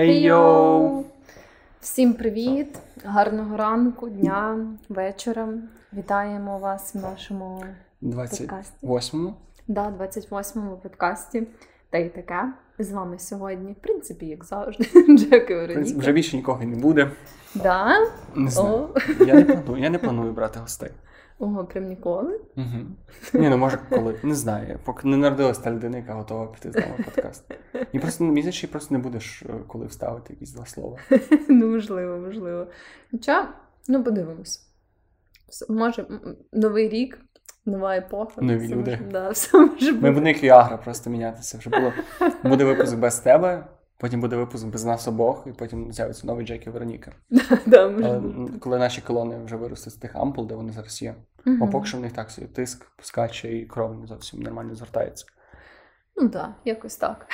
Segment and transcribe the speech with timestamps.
[0.00, 1.02] Hey, yo!
[1.80, 2.78] Всім привіт!
[3.04, 5.48] Гарного ранку, дня, вечора.
[5.92, 7.64] Вітаємо вас в нашому
[8.02, 8.48] подкасті.
[8.82, 9.34] 28-му.
[9.68, 11.46] Да, 28-му подкасті.
[11.90, 12.52] Та й таке.
[12.78, 14.84] З вами сьогодні, в принципі, як завжди,
[15.18, 15.98] Джек і Вероніка.
[15.98, 17.10] Вже більше нікого не буде.
[17.54, 17.96] Да?
[18.34, 18.88] Не знаю.
[19.20, 19.24] О.
[19.24, 20.90] Я не планую, я не планую брати гостей.
[21.40, 22.40] Ого, прям ніколи.
[22.56, 22.86] Угу.
[23.34, 24.20] Ні, ну може коли.
[24.22, 24.78] Не знаю.
[24.84, 27.54] Поки не народилась та людина, яка готова піти з нами в подкаст.
[27.92, 30.98] І просто ну, місяць просто не будеш е, коли вставити якісь два слова.
[31.48, 32.66] Ну, можливо, можливо.
[33.10, 33.48] Хоча,
[33.88, 34.66] ну подивимось.
[35.68, 36.06] Може,
[36.52, 37.20] новий рік,
[37.66, 38.42] нова епоха.
[38.42, 38.90] Нові все люди.
[38.90, 40.10] Може, да, все може Ми бути.
[40.10, 41.58] будемо як Віагра просто мінятися.
[41.58, 41.92] Вже було
[42.44, 43.66] буде випуск без тебе,
[43.98, 47.12] потім буде випуск без нас обох, і потім з'явиться новий Джек і Вероніка.
[47.66, 48.22] Да, Але
[48.60, 51.58] коли наші колони вже виростуть з тих ампул, де вони зараз є, Мгм.
[51.58, 55.26] бо поки що в них так собі тиск скаче і кров не зовсім нормально звертається.
[56.16, 57.26] Ну так, якось так.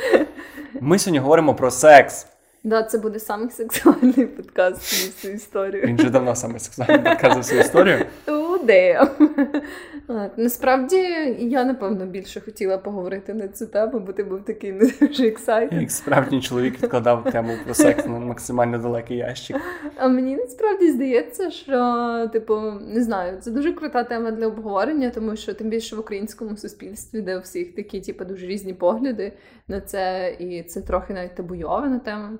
[0.80, 2.26] Ми сьогодні говоримо про секс.
[2.64, 5.86] Да, це буде самий сексуальний подкаст за всю історію.
[5.86, 8.06] Він вже давно саме сексуальний подкаст за всю історію.
[8.66, 10.96] Oh, Насправді
[11.38, 15.80] я напевно більше хотіла поговорити на цю тему, бо ти був такий не дуже excited.
[15.80, 19.56] Як справжній чоловік відкладав тему про секс на максимально далекий ящик.
[19.96, 25.36] А мені насправді здається, що, типу, не знаю, це дуже крута тема для обговорення, тому
[25.36, 29.32] що тим більше в українському суспільстві, де у всіх такі, типу, дуже різні погляди
[29.68, 32.38] на це, і це трохи навіть табуйована тема.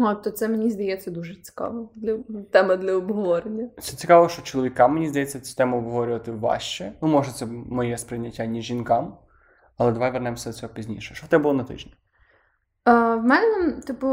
[0.00, 2.18] От, то це мені здається дуже цікаво для
[2.50, 3.70] тема для обговорення.
[3.80, 6.92] Це цікаво, що чоловікам, мені здається, цю тему обговорювати важче.
[7.02, 9.18] Ну, може, це моє сприйняття, ніж жінкам.
[9.78, 11.14] Але давай вернемося до цього пізніше.
[11.14, 11.94] Що в тебе було на тижні?
[12.84, 14.08] А, в мене, типу,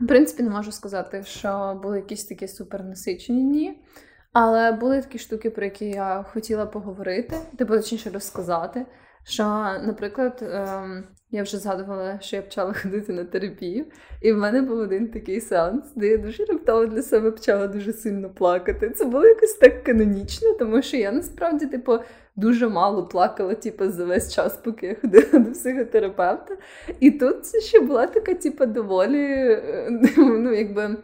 [0.00, 3.84] в принципі, не можу сказати, що були якісь такі супернасичені дні.
[4.32, 8.86] Але були такі штуки, про які я хотіла поговорити, типу, точніше розказати.
[9.28, 9.44] Що,
[9.86, 13.84] наприклад, ем, я вже згадувала, що я почала ходити на терапію,
[14.22, 17.92] і в мене був один такий сеанс, де я дуже раптово для себе почала дуже
[17.92, 18.90] сильно плакати.
[18.90, 21.98] Це було якось так канонічно, тому що я насправді, типу,
[22.36, 26.56] дуже мало плакала, типу, за весь час, поки я ходила до психотерапевта.
[27.00, 30.96] І тут ще була така, типу, доволі, е, ну, якби.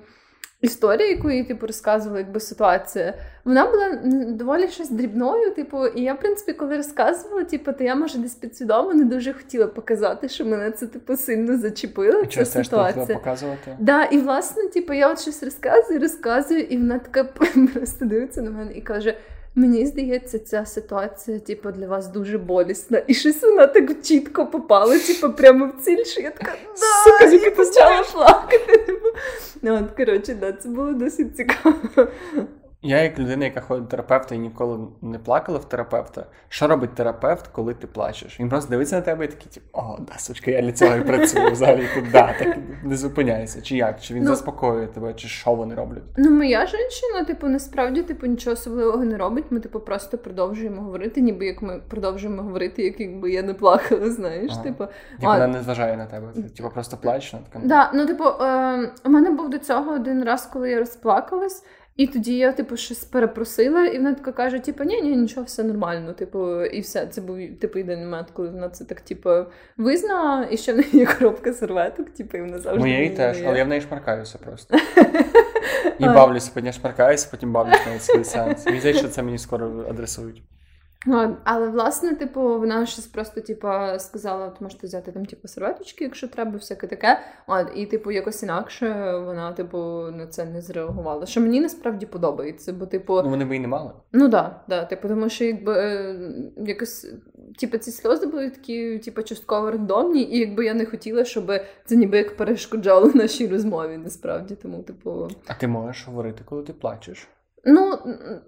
[0.65, 3.15] Історія, яку я типу розказувала, якби ситуація,
[3.45, 3.99] вона була
[4.29, 5.51] доволі щось дрібною.
[5.55, 9.33] Типу, і я, в принципі, коли розказувала, типу, то я може десь підсвідомо не дуже
[9.33, 12.21] хотіла показати, що мене це типу сильно зачепило.
[12.21, 13.07] І Ця ти ситуація.
[13.07, 13.77] показувати?
[13.79, 17.25] Да, і власне, типу, я от щось розказую, розказую, і вона така
[17.75, 19.17] просто дивиться на мене і каже:
[19.57, 23.03] Мені здається, ця ситуація, типу, для вас дуже болісна.
[23.07, 27.47] І щось вона так чітко попала, типу, прямо в ціль, що я така да, Сука,
[27.47, 29.01] і почала плакати.
[29.63, 31.75] Ну, от, коротше, да, це було досить цікаво.
[32.87, 36.95] Я, як людина, яка ходить до терапевта і ніколи не плакала в терапевта, що робить
[36.95, 38.41] терапевт, коли ти плачеш?
[38.41, 41.01] Він просто дивиться на тебе і такий, типу, о, да, сучка, я для цього і
[41.01, 43.63] працюю взагалі тут, да, так не зупиняйся.
[43.63, 44.01] Чи як?
[44.01, 44.29] Чи він Ну.
[44.29, 46.03] заспокоює тебе, чи що вони роблять?
[46.17, 49.45] Ну, моя жінка, типу, насправді типу, нічого особливого не робить.
[49.51, 54.11] Ми, типу, просто продовжуємо говорити, ніби як ми продовжуємо говорити, як якби я не плакала,
[54.11, 54.53] знаєш.
[54.55, 54.63] Ага.
[54.63, 54.85] Типу,
[55.21, 56.27] Як вона не зважає на тебе?
[56.57, 57.67] Типу, просто плачеш, вона така.
[57.67, 61.65] Да, ну, типу, е, у мене був до цього один раз, коли я розплакалась,
[61.97, 65.63] і тоді я, типу, щось перепросила, і вона така каже: типу, ні, ні, нічого, все
[65.63, 66.13] нормально.
[66.13, 67.07] Типу, і все.
[67.07, 69.31] Це був типу єдиний момент, коли вона це так, типу,
[69.77, 72.81] визнала, і ще в неї є коробка серветок, типу, і вона завжди.
[72.81, 74.77] Моєї теж, але я в неї шмаркаюся просто.
[75.99, 78.67] І бавлюся, потім шмаркаюся, потім бавлюся на свій сеанс.
[78.67, 80.43] І здається, що це мені скоро адресують.
[81.45, 86.29] Але власне, типу, вона щось просто, типу, сказала, от можете взяти там, типу, серветочки, якщо
[86.29, 87.21] треба, всяке таке.
[87.47, 88.87] От, і, типу, якось інакше
[89.27, 89.79] вона, типу,
[90.13, 91.27] на це не зреагувала.
[91.27, 93.91] Що мені насправді подобається, бо, типу, Ну вони би і не мали.
[94.13, 96.17] ну да, да, типу, тому що якби е,
[96.57, 97.07] якось.
[97.61, 101.53] Типу, ці сльози були такі, типу, частково рандомні, і якби я не хотіла, щоб
[101.85, 104.55] це ніби як перешкоджало нашій розмові, насправді.
[104.55, 107.29] Тому, типу, А ти можеш говорити, коли ти плачеш.
[107.67, 107.99] Ну,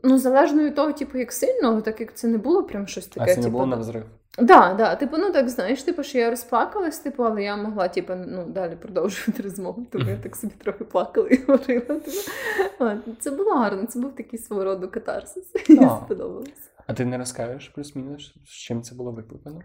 [0.03, 3.31] ну залежно від того, типу, як сильно, так як це не було прям щось таке.
[3.31, 4.05] А це не типу, було на взрив.
[4.39, 8.13] Да, да, типу, ну так знаєш, типу, що я розплакалась, типу, але я могла, типу,
[8.15, 12.01] ну далі продовжувати розмову, тому я так собі трохи плакала і говорила.
[12.01, 13.13] Типу.
[13.21, 15.45] Це було гарно, це був такий свого роду катарсис.
[16.05, 16.71] Сподобалось.
[16.87, 19.61] А ти не розкажеш плюс-мінус, з чим це було викликано?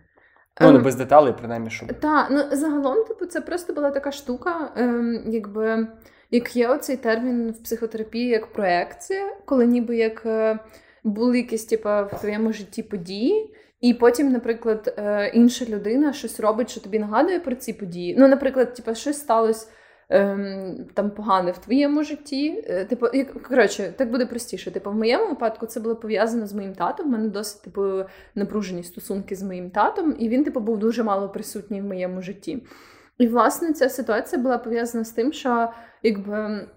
[0.62, 2.00] Ну, Ем, ну без деталей, принаймні, щоб.
[2.00, 5.88] Та, ну загалом, типу, це просто була така штука, ем, якби
[6.32, 10.60] як є оцей термін в психотерапії як проекція, коли ніби як е,
[11.04, 13.56] були якісь типу, в твоєму житті події.
[13.82, 18.16] І потім, наприклад, е, інша людина щось робить, що тобі нагадує про ці події.
[18.20, 19.68] Ну, наприклад, типу, щось сталося
[20.10, 22.64] ем, там погане в твоєму житті.
[22.68, 24.72] Е, Типу, як коротше, так буде простіше.
[24.72, 27.08] Типу, в моєму випадку це було пов'язано з моїм татом.
[27.08, 28.04] У мене досить типу
[28.36, 32.64] напружені стосунки з моїм татом, і він, типу, був дуже мало присутній в моєму житті.
[33.22, 35.72] І, власне, ця ситуація була пов'язана з тим, що
[36.04, 36.68] якби.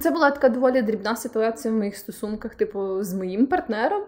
[0.00, 4.02] Це була така доволі дрібна ситуація в моїх стосунках, типу, з моїм партнером.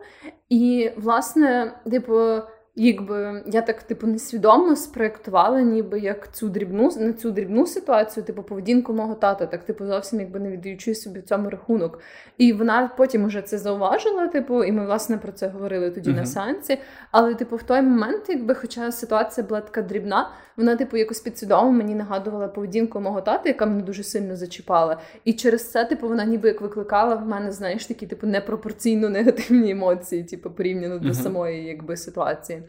[0.48, 2.40] І, власне, типу,
[2.76, 8.42] якби я так типу несвідомо спроектувала, ніби як цю дрібну на цю дрібну ситуацію, типу
[8.42, 11.98] поведінку мого тата, так типу зовсім якби не віддаючи собі цьому рахунок.
[12.38, 16.16] І вона потім уже це зауважила, типу, і ми власне про це говорили тоді uh-huh.
[16.16, 16.78] на сеансі.
[17.10, 21.72] Але, типу, в той момент, якби, хоча ситуація була така дрібна, вона, типу, якось підсвідомо
[21.72, 25.00] мені нагадувала поведінку мого тата, яка мене дуже сильно зачіпала.
[25.24, 29.70] І через це, типу, вона ніби як викликала в мене, знаєш, такі типу непропорційно негативні
[29.70, 31.06] емоції, типу, порівняно uh-huh.
[31.06, 32.62] до самої якби ситуації.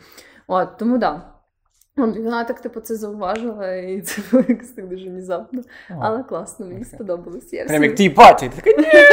[0.47, 1.31] От, Тому да.
[1.95, 5.61] Вона так типу це зауважила, і це було якось так дуже внезапно.
[5.99, 6.95] Але класно, мені okay.
[6.95, 7.49] сподобалось.
[7.67, 8.87] Прям як твій баті, ти така ні.
[8.91, 9.05] Ні.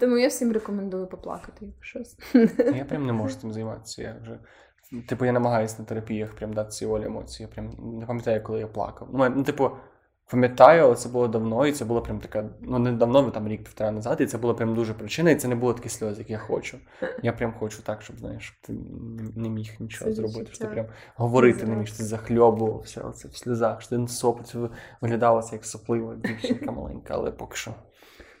[0.00, 2.16] Тому я всім рекомендую поплакати, щось.
[2.74, 4.02] Я прям не можу цим займатися.
[4.02, 4.38] Я вже
[5.08, 7.48] Типу, я намагаюся на терапіях прям дати ці волі емоції.
[7.48, 9.08] Я прям не пам'ятаю, коли я плакав.
[9.12, 9.70] Ну, ну, типу,
[10.30, 13.90] Пам'ятаю, але це було давно, і це було прям така, ну не давно, там рік-півтора
[13.90, 16.38] назад, і це була прям дуже причина, і це не було такі сльози, як я
[16.38, 16.78] хочу.
[17.22, 18.72] Я прям хочу так, щоб знаєш, щоб ти
[19.36, 20.52] не міг нічого це зробити.
[20.52, 20.86] Що ти прям
[21.16, 24.54] говорити не міг, ти захльобувався, оце в сльозах, що ти сопець
[25.00, 27.74] виглядалося як соплива дівчинка маленька, але поки що.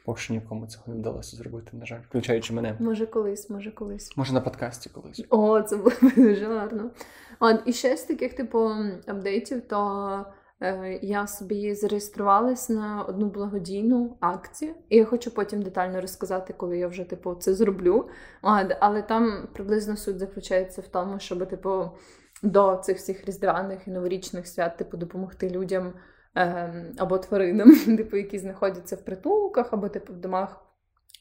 [0.04, 2.76] Поки що нікому цього не вдалося зробити, на жаль, включаючи мене.
[2.80, 4.16] Може, колись, може, колись.
[4.16, 5.24] Може, на подкасті колись.
[5.30, 6.90] О, це було дуже гарно.
[7.40, 8.70] От, і ще з таких, типу,
[9.06, 10.26] апдейтів, то.
[10.62, 16.78] Е, я собі зареєструвалась на одну благодійну акцію, і я хочу потім детально розказати, коли
[16.78, 18.08] я вже типу це зроблю.
[18.80, 21.90] Але там приблизно суть заключається в тому, щоб типу
[22.42, 25.92] до цих всіх різдвяних і новорічних свят типу допомогти людям
[26.34, 30.66] ем, або тваринам, типу, які знаходяться в притулках, або типу в домах.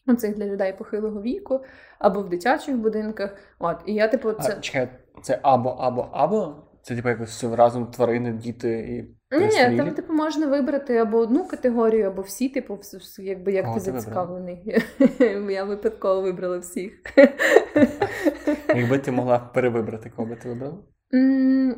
[0.07, 1.63] Оцих для людей похилого віку,
[1.99, 3.35] або в дитячих будинках.
[3.59, 4.55] От, і я, типу, це.
[4.57, 4.89] А, чекай,
[5.21, 6.55] це або, або, або?
[6.81, 9.18] Це типу якось разом тварини, діти і.
[9.31, 12.79] Ні, там типу можна вибрати або одну категорію, або всі, типу,
[13.17, 14.83] якби як О, ти зацікавлений.
[15.49, 17.01] Я випадково вибрала всіх.
[18.75, 20.77] Якби ти могла перевибрати, кого би ти вибрала?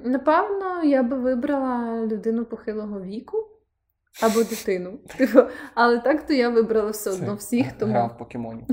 [0.03, 3.50] Напевно, я би вибрала людину похилого віку.
[4.19, 4.99] Або дитину.
[5.17, 5.39] Типу,
[5.73, 7.71] але так то я вибрала все одно всіх.
[7.73, 7.93] Тому...
[7.93, 8.63] Гра в покемонів.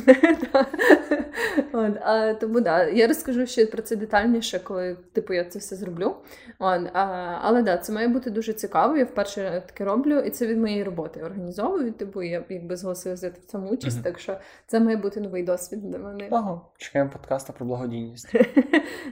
[2.02, 6.16] а, Тому да, я розкажу ще про це детальніше, коли типу, я це все зроблю.
[6.58, 8.96] От, а, Але да, це має бути дуже цікаво.
[8.96, 11.92] Я вперше таке роблю, і це від моєї роботи організовую.
[11.92, 14.36] Типу, я якби зголосила взяти в цьому участь, так що
[14.66, 16.28] це має бути новий досвід для мене.
[16.30, 18.34] Ага, чекаємо подкаста про благодійність.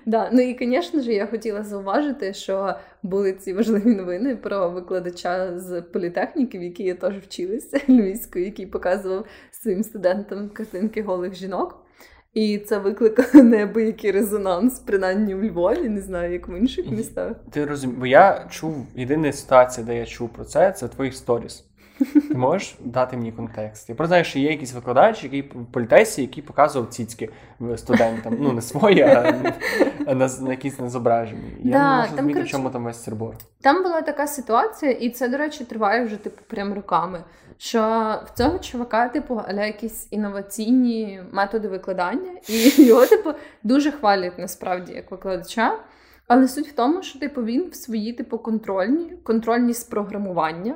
[0.07, 5.59] Да, Ну і, звісно ж, я хотіла зауважити, що були ці важливі новини про викладача
[5.59, 5.83] з
[6.17, 11.83] політехніки, в якій я теж вчилася львівської, який показував своїм студентам картинки голих жінок.
[12.35, 17.37] І це викликало неабиякий резонанс, принаймні в Львові, не знаю, як в інших містах.
[17.51, 21.65] Ти розумієш, бо я чув єдина ситуація, де я чув про це, це твоїх сторіс.
[22.29, 23.89] Ти можеш дати мені контекст?
[23.89, 27.31] Я просто знаю, що є якийсь викладач, який в політесі, який показував цицьки
[27.77, 28.37] студентам.
[28.41, 29.33] Ну, не свої, а
[30.15, 31.57] на, на якісь на зображенні.
[31.65, 33.35] Я да, не можу зрозуміти, в чому там весь сербор.
[33.61, 37.25] Там була така ситуація, і це, до речі, триває вже типу прям роками.
[37.59, 37.81] Що
[38.27, 43.31] в цього чувака, типу, аля якісь інноваційні методи викладання, і його, типу,
[43.63, 45.79] дуже хвалять насправді як викладача.
[46.29, 50.75] Але суть в тому, що типу він в свої типу контрольні, контрольні з програмування.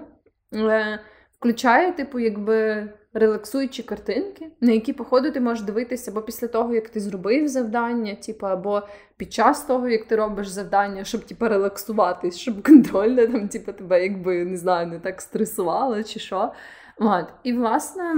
[0.55, 1.01] Е,
[1.39, 6.89] включає, типу, якби релаксуючі картинки, на які, походу, ти можеш дивитися або після того, як
[6.89, 8.83] ти зробив завдання, типу, або
[9.17, 14.03] під час того, як ти робиш завдання, щоб типу, релаксуватись, щоб контрольна там, типу, тебе
[14.03, 16.53] якби не знаю, не так стресувала чи що.
[16.99, 17.27] От.
[17.43, 18.15] І, власне.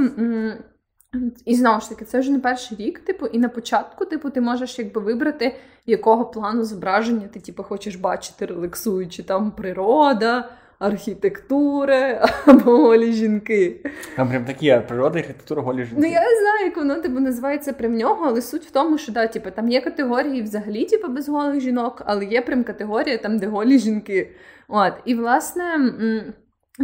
[1.45, 4.41] І знову ж таки, це вже не перший рік, типу, і на початку, типу, ти
[4.41, 10.49] можеш якби вибрати, якого плану зображення ти типу, хочеш бачити, релаксуючи там природа,
[10.83, 13.85] архітектури або голі жінки.
[14.17, 15.97] Там прям такі а природа, архітектура, голі жінки.
[15.99, 19.12] Ну я не знаю, як воно типу, називається прям нього, але суть в тому, що
[19.12, 23.39] да, типу, там є категорії взагалі, типу, без голих жінок, але є прям категорія там,
[23.39, 24.33] де голі жінки.
[24.69, 25.93] От, І власне.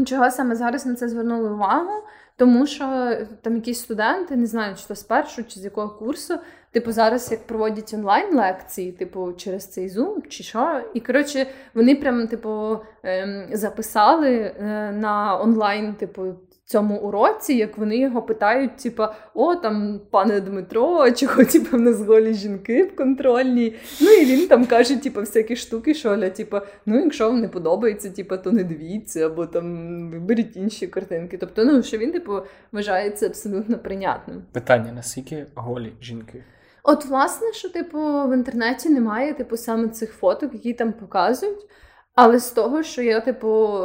[0.06, 1.92] Чого саме зараз на це звернули увагу?
[2.36, 6.34] Тому що там якісь студенти, не знаю, чи то з першого, чи з якого курсу,
[6.72, 10.80] типу, зараз як проводять онлайн-лекції, типу, через цей Zoom, чи що.
[10.94, 14.52] І коротше, вони прям, типу, ем, записали е,
[14.92, 16.34] на онлайн, типу,
[16.68, 22.00] цьому уроці, як вони його питають, типа, о, там, пане Дмитро, чого типу, в нас
[22.00, 23.74] голі жінки в контрольній.
[24.00, 26.56] Ну і він там каже, типу, всякі штуки, що Оля, типу,
[26.86, 31.38] ну, якщо вам не подобається, типу, то не дивіться, або там виберіть інші картинки.
[31.38, 32.32] Тобто, ну, що він, типу,
[32.72, 34.42] вважається абсолютно прийнятним.
[34.52, 36.44] Питання: наскільки голі жінки?
[36.90, 41.66] От, власне, що, типу, в інтернеті немає, типу, саме цих фоток, які там показують.
[42.14, 43.78] Але з того, що я, типу,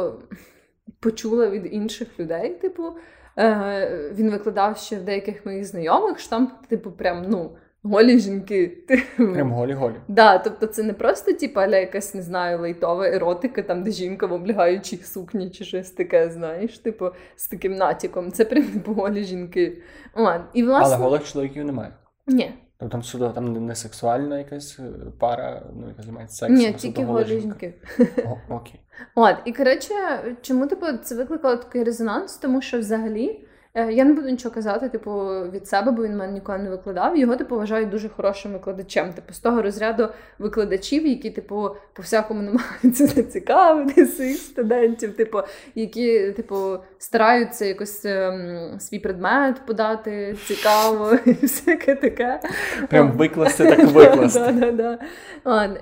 [1.00, 2.92] почула від інших людей, типу,
[3.38, 7.56] е, він викладав ще в деяких моїх знайомих, що там, типу, прям, ну.
[7.82, 8.84] Голі жінки.
[8.88, 9.32] Типу.
[9.32, 9.94] Прям голі-голі.
[10.08, 14.26] Да, тобто це не просто, типу, але якась, не знаю, лейтова еротика, там, де жінка
[14.26, 18.32] в облягаючих сукні чи щось таке, знаєш, типу, з таким натяком.
[18.32, 19.82] Це прям типу, голі жінки.
[20.14, 20.94] О, і, власне...
[20.94, 21.92] Але голих чоловіків немає.
[22.26, 22.54] Ні.
[22.78, 24.82] Тобто там судо, там не сексуальна якась е,
[25.18, 26.56] пара, ну, яка займається сексом.
[26.56, 27.74] Ні, тільки голі жінки.
[27.98, 28.80] О, окей.
[29.14, 29.94] От, і коротше,
[30.42, 32.36] чому типу, це викликало такий резонанс?
[32.36, 33.46] Тому що взагалі.
[33.76, 35.10] Е, я не буду нічого казати, типу,
[35.52, 37.16] від себе, бо він мене ніколи не викладав.
[37.16, 39.12] Його типу вважають дуже хорошим викладачем.
[39.12, 45.38] Типу, з того розряду викладачів, які, типу, по всякому намагаються зацікавити своїх студентів, типу,
[45.74, 52.40] які, типу, стараються якось ем, свій предмет подати цікаво і всяке таке.
[52.88, 54.98] Прям викласти, так викласти.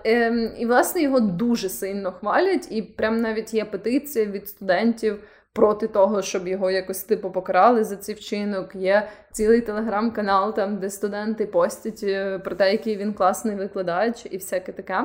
[0.04, 5.18] Ем, і власне його дуже сильно хвалять, і прям навіть є петиція від студентів
[5.52, 8.74] проти того, щоб його якось типу покарали за цей вчинок.
[8.74, 14.36] Є цілий телеграм-канал, там де студенти постять е, про те, який він класний викладач, і
[14.36, 15.04] всяке таке.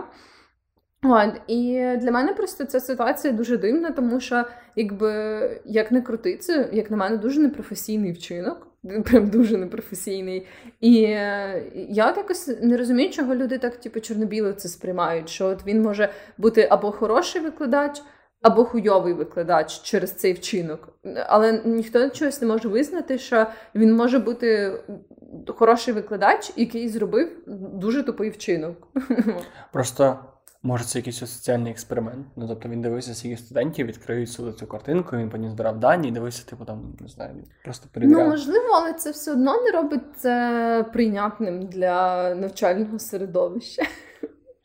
[1.04, 5.12] От, І для мене просто ця ситуація дуже дивна, тому що, якби
[5.66, 8.68] як не крути, це, як на мене, дуже непрофесійний вчинок.
[9.06, 10.48] Прям дуже непрофесійний.
[10.82, 15.30] І е, я якось не розумію, чого люди так, типу, чорно-біло це сприймають.
[15.30, 18.02] Що от він може бути або хороший викладач,
[18.42, 20.90] або хуйовий викладач через цей вчинок.
[21.28, 24.80] Але ніхто чогось не може визнати, що він може бути
[25.48, 27.32] хороший викладач, який зробив
[27.74, 28.88] дуже тупий вчинок.
[29.74, 30.20] Просто.
[30.64, 32.28] Може, це якийсь соціальний експеримент.
[32.36, 36.12] Ну, тобто він дивився, скільки студентів відкриють сюди цю картинку, він потім збирав дані і
[36.12, 38.24] дивився, типу, там, не знаю, просто перевіряв.
[38.24, 43.84] Ну, можливо, але це все одно не робить це прийнятним для навчального середовища.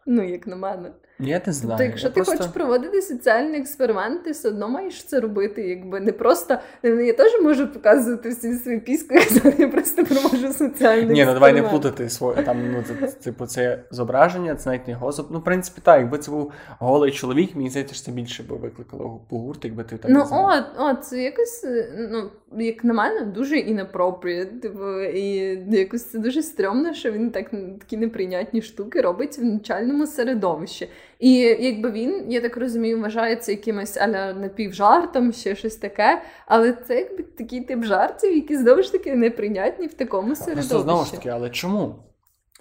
[0.07, 0.93] Ну, як на мене.
[1.23, 1.79] Я не знаю.
[1.79, 2.37] Тобто, якщо я ти просто...
[2.37, 5.69] хочеш проводити соціальні експерименти, все одно маєш це робити.
[5.69, 9.21] Якби не просто я теж можу показувати всі свої піски,
[9.59, 12.73] я просто проводжу соціальний Ні, ну давай не плутати своє там.
[12.73, 16.31] Ну це типу це зображення, це навіть не його Ну, в принципі, так, якби це
[16.31, 20.12] був голий чоловік, мені здається, що це більше би викликало гурт, якби ти там.
[20.12, 21.67] Ну от, от, це якось,
[22.11, 25.26] ну як на мене, дуже inappropriate, Типу, і
[25.71, 27.50] якось це дуже стрьомно, що він так
[27.81, 30.88] такі неприйнятні штуки робить в навчальному середовищі.
[31.23, 36.23] І якби він, я так розумію, вважається якимось аля напівжартом, ще щось таке.
[36.47, 40.69] Але це якби такий тип жартів, які знову ж таки неприйнятні в такому середовищі.
[40.69, 41.95] Просто знову ж таки, але чому?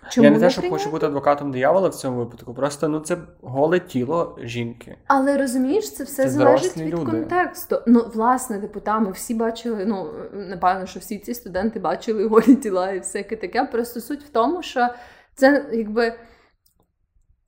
[0.09, 2.53] Чому я не те, що хочу бути адвокатом диявола в цьому випадку.
[2.53, 4.97] Просто ну це голе тіло жінки.
[5.07, 7.05] Але розумієш, це все це залежить від люди.
[7.05, 7.81] контексту.
[7.87, 9.85] Ну, власне, типу, ми всі бачили.
[9.85, 13.63] Ну напевно, що всі ці студенти бачили голі тіла і всяке таке.
[13.63, 14.89] Просто суть в тому, що
[15.35, 16.13] це якби.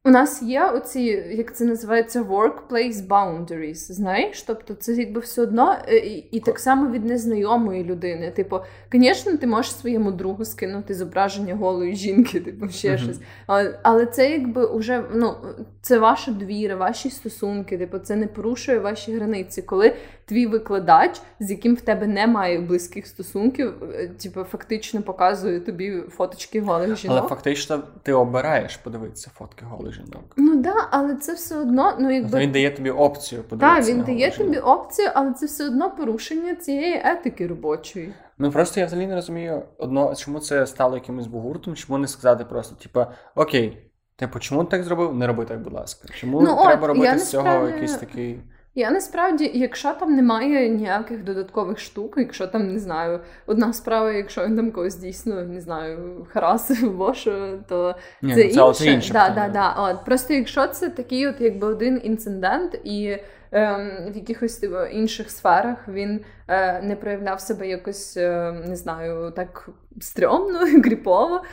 [0.05, 4.41] У нас є оці, як це називається, workplace boundaries, знаєш?
[4.41, 8.31] Тобто це якби все одно е, і, і так само від незнайомої людини.
[8.31, 8.59] Типу,
[8.93, 12.97] звісно, ти можеш своєму другу скинути зображення голої жінки, типу ще mm-hmm.
[12.97, 13.19] щось.
[13.47, 15.35] Але, але це якби уже ну,
[15.81, 19.61] це ваша довіра, ваші стосунки, типу, це не порушує ваші границі.
[19.61, 19.93] Коли
[20.25, 26.61] твій викладач, з яким в тебе немає близьких стосунків, е, типу, фактично показує тобі фоточки
[26.61, 27.17] голих жінок.
[27.19, 30.33] Але фактично ти обираєш подивитися фотки голих жінок.
[30.37, 31.93] Ну да, але це все одно.
[31.99, 33.87] Ну якби він дає тобі опцію подивитися.
[33.87, 38.13] Так, він дає тобі опцію, але це все одно порушення цієї етики робочої.
[38.37, 42.45] Ну просто я взагалі не розумію одно, чому це стало якимось бугуртом, чому не сказати
[42.45, 43.89] просто, типу, окей.
[44.15, 45.15] Типу, чому так зробив?
[45.15, 46.07] Не роби так, будь ласка.
[46.13, 47.73] Чому ну, треба от, робити з цього справді...
[47.73, 48.39] якийсь такий.
[48.75, 54.45] Я насправді, якщо там немає ніяких додаткових штук, якщо там не знаю, одна справа, якщо
[54.45, 57.31] він там когось дійсно не знаю, харасив вошу,
[57.69, 59.13] то Ні, це, ну, це інше.
[59.13, 59.69] да, да, да.
[59.77, 63.17] От, Просто якщо це такий, от якби один інцидент і
[63.53, 69.69] в якихось типу, інших сферах він е, не проявляв себе якось, е, не знаю, так
[70.01, 71.43] стрьомно, гріпово,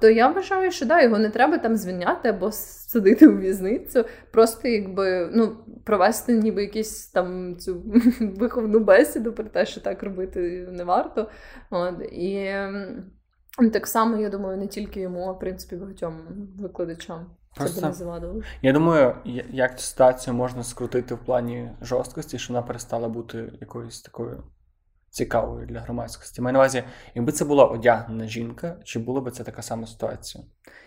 [0.00, 4.68] то я вважаю, що да, його не треба там звільняти або садити у в'язницю, просто
[4.68, 7.82] якби ну, провести ніби якісь там цю
[8.20, 11.28] виховну бесіду про те, що так робити не варто.
[11.70, 13.04] От, І ем,
[13.72, 16.20] так само, я думаю, не тільки йому, а в принципі багатьом
[16.58, 17.26] викладачам.
[17.56, 17.92] Просто.
[18.62, 19.14] Я думаю,
[19.50, 24.42] як цю ситуацію можна скрутити в плані жорсткості, що вона перестала бути якоюсь такою
[25.14, 26.42] цікавою для громадськості.
[26.42, 26.84] Маю на увазі,
[27.14, 30.44] якби це була одягнена жінка, чи була б це така сама ситуація?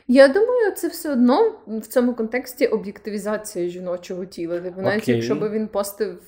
[0.08, 4.60] Я думаю, це все одно в цьому контексті об'єктивізація жіночого тіла.
[4.60, 6.22] Типу, навіть якщо б він постив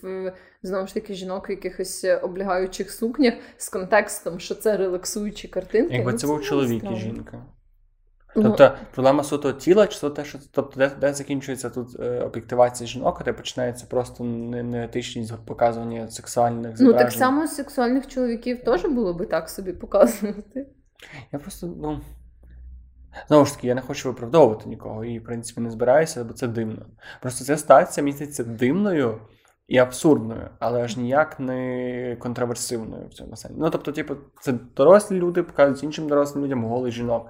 [0.63, 5.95] знову ж таки жінок в якихось облягаючих сукнях з контекстом, що це релаксуючі картинки.
[5.95, 7.45] Якби ну, це був чоловік і жінка.
[8.33, 12.87] Тобто проблема суто тіла, чи то те, що тобто, де, де закінчується тут е, об'єктивація
[12.87, 16.97] жінок, а де починається просто неетичність показування сексуальних зображень?
[16.97, 20.67] Ну так само сексуальних чоловіків теж було би так собі показувати.
[21.31, 22.01] Я просто, ну.
[23.27, 26.47] Знову ж таки, я не хочу виправдовувати нікого і, в принципі, не збираюся, бо це
[26.47, 26.85] дивно.
[27.21, 29.21] Просто ця ситуація міститься дивною
[29.69, 33.55] і абсурдною, але аж ніяк не контроверсивною в цьому сенсі.
[33.59, 37.27] Ну, тобто, типу, це дорослі люди показують іншим дорослим людям голих жінок.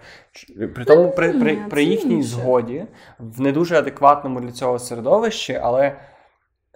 [0.75, 2.85] При тому, при, при, при їхній згоді,
[3.19, 5.99] в не дуже адекватному для цього середовищі, але.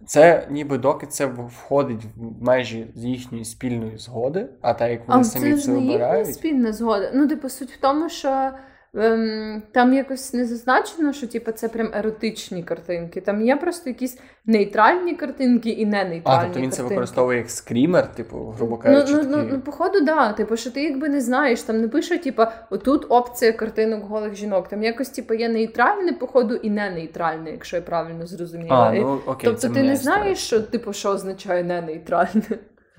[0.08, 5.24] Це ніби доки це входить в межі їхньої спільної згоди, а так як вони а
[5.24, 6.28] самі це, це обирають.
[6.28, 7.12] Це спільна згода.
[7.14, 8.52] Ну, типу, суть в тому, що
[8.96, 13.22] ем, там якось не зазначено, що типу, це прям еротичні картинки.
[13.22, 16.40] Там є просто якісь нейтральні картинки і не нейтральні.
[16.42, 19.14] А, тобто він це використовує як скрімер, типу, грубо кажучи.
[19.14, 20.34] Ну, ну, ну, ну, походу, да.
[20.34, 24.68] Типу, що ти якби не знаєш, там не пише, типу, отут опція картинок голих жінок.
[24.68, 28.76] Там якось типу, є нейтральне, походу, і не нейтральне, якщо я правильно зрозуміла.
[28.76, 32.42] А, ну, окей, Тобто ти не знаєш, що типу, що означає не нейтральне.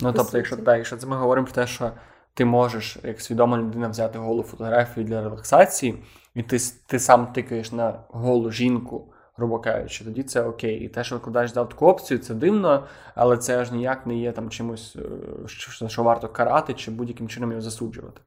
[0.00, 1.90] Ну, тобто, якщо так, якщо це ми говоримо про те, що
[2.34, 7.72] ти можеш, як свідома людина, взяти голу фотографію для релаксації, і ти ти сам тикаєш
[7.72, 10.78] на голу жінку, грубо кажучи, тоді це окей.
[10.80, 14.32] І те, що викладаєш за таку опцію, це дивно, але це аж ніяк не є
[14.32, 15.00] там чимось, е,
[15.46, 18.20] що, що варто карати чи будь-яким чином його засуджувати.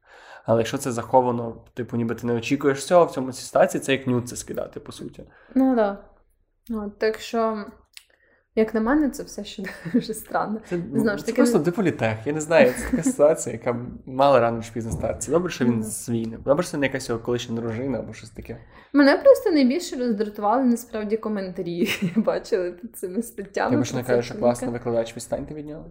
[0.44, 4.06] Але якщо це заховано, типу, ніби ти не очікуєш цього в цьому ситуації, це як
[4.06, 5.24] нюд це скидати, по суті.
[5.54, 6.04] Ну так.
[6.68, 6.90] Да.
[6.98, 7.64] Так що
[8.58, 9.62] як на мене, це все ще
[9.92, 10.60] дуже странно.
[10.70, 12.16] Це, Знову ж таки, це просто деполітех.
[12.24, 15.30] Я не знаю, це така ситуація, яка мала рано чи пізно статися.
[15.30, 16.38] Добре, що він з війни.
[16.44, 18.56] Добре, що не якась його колишня дружина або щось таке.
[18.92, 21.88] Мене просто найбільше роздратували насправді коментарі.
[22.16, 23.70] Бачили під цими статтями.
[23.70, 25.84] Ти більше не кажеш, що класно викладач відстаньте від нього?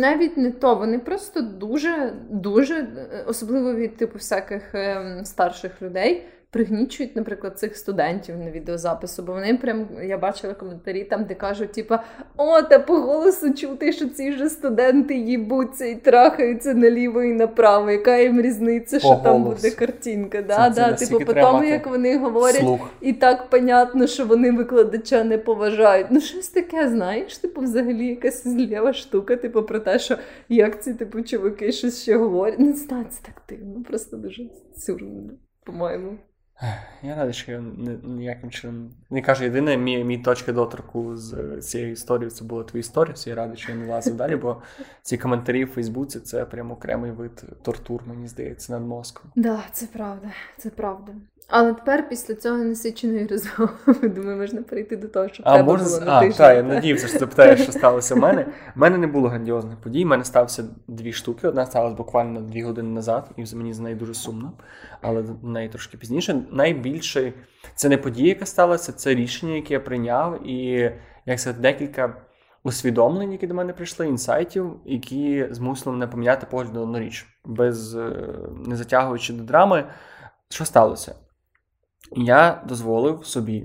[0.00, 0.74] Навіть не то.
[0.74, 2.86] Вони просто дуже, дуже,
[3.26, 9.54] особливо від типу всяких ем, старших людей пригнічують, наприклад, цих студентів на відеозапису, бо вони
[9.54, 12.02] прям я бачила коментарі там, де кажуть, типа,
[12.36, 17.90] о, та по голосу чути, що ці ж студенти їбуться і трахаються наліво і направо.
[17.90, 20.42] Яка їм різниця, що по там буде картинка?
[20.42, 22.90] Да, це, да, це Типу, по тому, як вони говорять, слух.
[23.00, 26.06] і так понятно, що вони викладача не поважають.
[26.10, 30.16] Ну, щось таке, знаєш, типу, взагалі якась злєва штука, типу, про те, що
[30.48, 32.58] як ці типу чуваки щось ще говорять.
[32.58, 34.42] Не знаю, це так дивно, просто дуже
[34.76, 35.30] сюрно,
[35.64, 36.18] по-моєму.
[37.02, 37.62] Я радий, що я
[38.02, 38.90] ніяким чином.
[39.10, 43.14] Не кажу, єдине мій мій точка доторку з цієї історії це була твоя історія.
[43.26, 44.62] Я радий, що я не лазив далі, бо
[45.02, 49.30] ці коментарі в Фейсбуці це прям окремий вид тортур, мені здається, над мозком.
[49.34, 51.12] Так, да, це правда, це правда.
[51.54, 55.88] Але тепер після цього насиченої розмови, думаю, можна перейти до того, що а, треба можна...
[55.88, 58.46] було на А, так, я надіявся, що ти питаєш, що сталося в мене.
[58.76, 60.04] У мене не було грандіозних подій.
[60.04, 61.48] У мене стався дві штуки.
[61.48, 64.52] Одна сталася буквально дві години назад, і мені з нею дуже сумно,
[65.00, 66.42] але до неї трошки пізніше.
[66.50, 67.32] Найбільше
[67.74, 70.90] це не подія, яка сталася, це рішення, яке я прийняв, і
[71.26, 72.16] як сказати, декілька
[72.62, 77.96] усвідомлень, які до мене прийшли, інсайтів, які змусили мене поміняти погляд на одну річ, без
[77.96, 78.28] е,
[78.66, 79.84] не затягуючи до драми.
[80.48, 81.14] Що сталося?
[82.16, 83.64] Я дозволив собі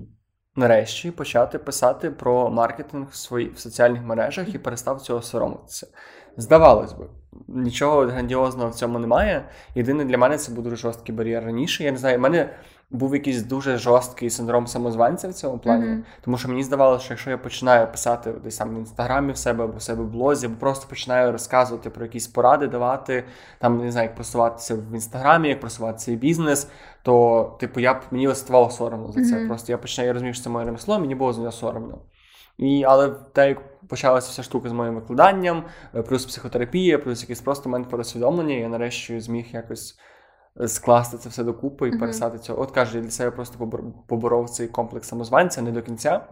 [0.56, 5.88] нарешті почати писати про маркетинг своїх в соціальних мережах і перестав цього соромитися.
[6.38, 7.06] Здавалось би,
[7.48, 9.50] нічого грандіозного в цьому немає.
[9.76, 11.84] Єдине для мене це був дуже жорсткий бар'єр раніше.
[11.84, 12.50] Я не знаю, в мене
[12.90, 15.86] був якийсь дуже жорсткий синдром самозванця в цьому плані.
[15.86, 16.04] Mm-hmm.
[16.22, 19.64] Тому що мені здавалося, що якщо я починаю писати десь там в інстаграмі в себе
[19.64, 23.24] або в себе в блозі, або просто починаю розказувати про якісь поради, давати
[23.60, 26.68] там не знаю, як просуватися в інстаграмі, як просувати свій бізнес,
[27.04, 29.36] то типу я б мені ставало соромно за це.
[29.36, 29.48] Mm-hmm.
[29.48, 31.98] Просто я починаю розумію, що це моє ремесло, мені було за нього соромно.
[32.58, 35.64] І, Але те, як почалася вся штука з моїм викладанням,
[35.96, 39.98] е, плюс психотерапія, плюс якийсь просто момент пересвідомлення, я нарешті зміг якось
[40.66, 42.00] скласти це все докупи і uh-huh.
[42.00, 42.62] пересати цього.
[42.62, 43.70] От каже, для себе просто
[44.08, 46.28] поборов цей комплекс самозванця не до кінця.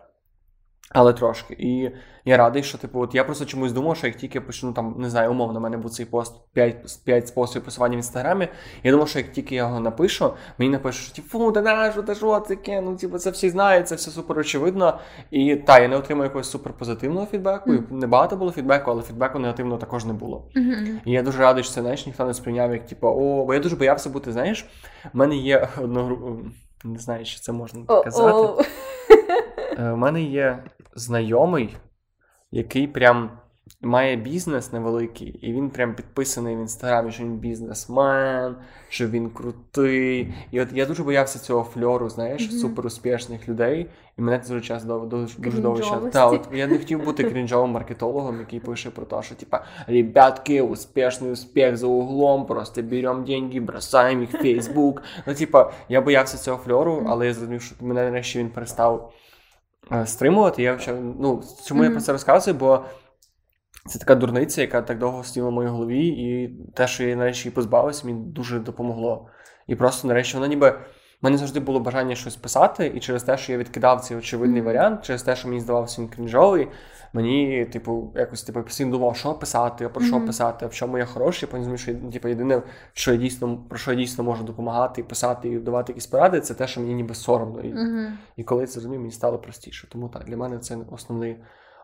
[0.90, 1.54] Але трошки.
[1.60, 1.92] І
[2.26, 5.10] я радий, що типу, от я просто чомусь думав, що як тільки почну там, не
[5.10, 8.48] знаю, умовно, в мене був цей пост 5 5 способів просування в інстаграмі.
[8.84, 12.16] Я думав, що як тільки я його напишу, мені напишуть, що типу, та нашу, та
[12.16, 15.00] що таке, ну типу, це всі знають, це все супер очевидно.
[15.32, 17.72] І так, я не отримав якогось супер позитивного фідбеку.
[17.72, 17.92] Mm-hmm.
[17.92, 20.48] Не багато було фідбеку, але фідбеку негативного також не було.
[20.56, 21.00] Mm-hmm.
[21.06, 23.60] І я дуже радий, що це знаєш, ніхто не сприйняв, як типу, о, бо я
[23.60, 24.66] дуже боявся бути, знаєш,
[25.14, 26.18] в мене є одно
[26.86, 28.34] не знаю, чи це можна oh, казати.
[28.34, 28.66] Oh.
[29.80, 30.64] У мене є
[30.96, 31.76] знайомий,
[32.52, 33.30] який прям
[33.82, 38.56] має бізнес невеликий, і він прям підписаний в інстаграмі, що він бізнесмен,
[38.90, 40.34] що він крутий.
[40.52, 42.52] І от я дуже боявся цього фльору, знаєш, Мгм.
[42.60, 46.14] суперуспішних людей, і мене це дуже часто дуже, дуже довго час.
[46.14, 50.62] Та, от я не хотів бути крінжовим маркетологом, який пише про те, що типа ребятки,
[50.62, 55.02] успішний успіх за углом, просто беремо деньги, бросаємо їх в Фейсбук.
[55.28, 59.25] Ну, типа, я боявся цього фльору, але я зрозумів, що мене нарешті він перестав е,
[60.06, 60.64] стримувати.
[60.64, 62.58] Я взагалі, ну, чому я про це розказую?
[62.58, 62.86] Бо
[63.88, 67.50] це така дурниця, яка так довго стіла в моїй голові, і те, що я нарешті
[67.50, 69.28] позбавився, мені дуже допомогло.
[69.68, 70.80] І просто нарешті вона ніби.
[71.22, 74.62] У мене завжди було бажання щось писати, і через те, що я відкидав цей очевидний
[74.62, 74.66] Мгм.
[74.66, 76.68] варіант, через те, що мені здавався він крінжовий,
[77.16, 80.26] мені, типу, якось типу, постійно думав, що писати, про що Мгм.
[80.28, 81.50] писати, в чому я хороший.
[81.50, 82.62] Потім зрозумів, що типу, єдине,
[82.94, 86.54] що я дійсно про що я дійсно можу допомагати, писати і давати якісь поради, це
[86.54, 87.62] те, що мені ніби соромно.
[87.62, 88.08] І, Угу.
[88.36, 89.88] і коли я це зрозумів, мені стало простіше.
[89.92, 91.38] Тому так, для мене це основний,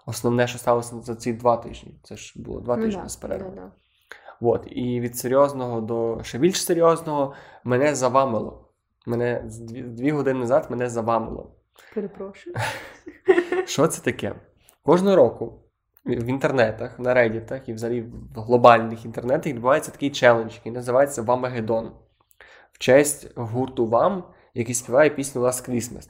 [0.06, 2.00] основне, що сталося за ці два тижні.
[2.04, 3.72] Це ж було два Ну, тижні з да.
[4.42, 8.68] От, і від серйозного до ще більш серйозного мене завамило.
[9.06, 11.56] Мене дві, дві години назад мене завамило.
[11.96, 12.56] Перепрошую.
[13.66, 14.36] Що це таке?
[14.84, 15.54] Кожного року
[16.06, 21.92] в інтернетах, на реддітах і взагалі в глобальних інтернетах відбувається такий челендж, який називається Вамагеддон.
[22.72, 26.10] В честь гурту Вам, який співає пісню Last Christmas.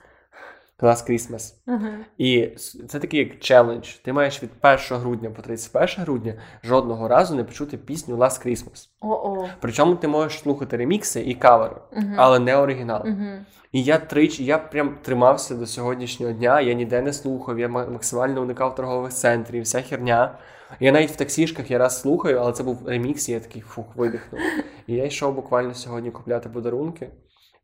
[0.81, 1.53] Last Christmas.
[1.67, 1.89] Ага.
[2.17, 2.47] І
[2.89, 3.87] це такий як челендж.
[3.87, 8.87] Ти маєш від 1 грудня по 31 грудня жодного разу не почути пісню Last Christmas.
[9.01, 9.47] О-о.
[9.59, 12.13] Причому ти можеш слухати ремікси і кавери, Мгм.
[12.17, 13.05] але не оригінал.
[13.05, 13.45] Мгм.
[13.71, 18.41] І я тричі, я прям тримався до сьогоднішнього дня, я ніде не слухав, я максимально
[18.41, 20.37] уникав торгових центрів, вся херня.
[20.79, 23.85] Я навіть в таксішках я раз слухаю, але це був ремікс, і я такий фух,
[23.95, 24.41] видихнув.
[24.87, 27.09] І я йшов буквально сьогодні купляти подарунки.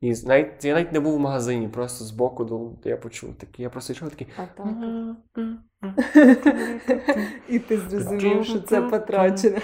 [0.01, 3.63] І навіть я навіть не був в магазині, просто з боку до я почув такий.
[3.63, 4.27] Я просто йшов такий.
[4.37, 4.67] А так.
[7.49, 9.57] І ти зрозумів, що це потрачено.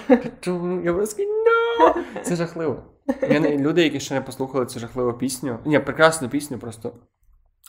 [0.84, 2.82] Я просто «No!» Це жахливо.
[3.30, 5.58] Я не, люди, які ще не послухали цю жахливу пісню.
[5.64, 6.92] Ні, прекрасну пісню, просто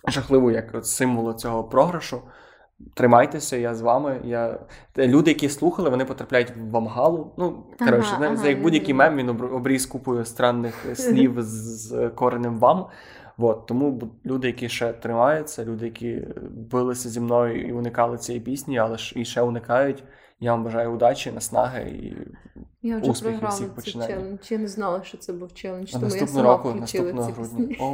[0.08, 2.22] жахливу, як от символу цього програшу.
[2.94, 4.22] Тримайтеся, я з вами.
[4.24, 4.60] Я...
[4.98, 7.32] Люди, які слухали, вони потрапляють в Вамгалу.
[7.38, 11.48] Ну, коротше, ага, ага, як будь-який мем, він обріз купою странних слів з,
[11.88, 12.86] з коренем вам.
[13.38, 18.78] От, тому люди, які ще тримаються, люди, які билися зі мною і уникали цієї пісні,
[18.78, 20.04] але ж і ще уникають.
[20.40, 22.18] Я вам бажаю удачі, наснаги і
[22.88, 24.08] Я вже Успіхів всіх починань.
[24.08, 24.52] челендж.
[24.52, 27.34] Я не знала, що це був челендж, А тому я сама року, включила наступного ці
[27.34, 27.68] грудня.
[27.68, 27.78] пісні.
[27.80, 27.94] О,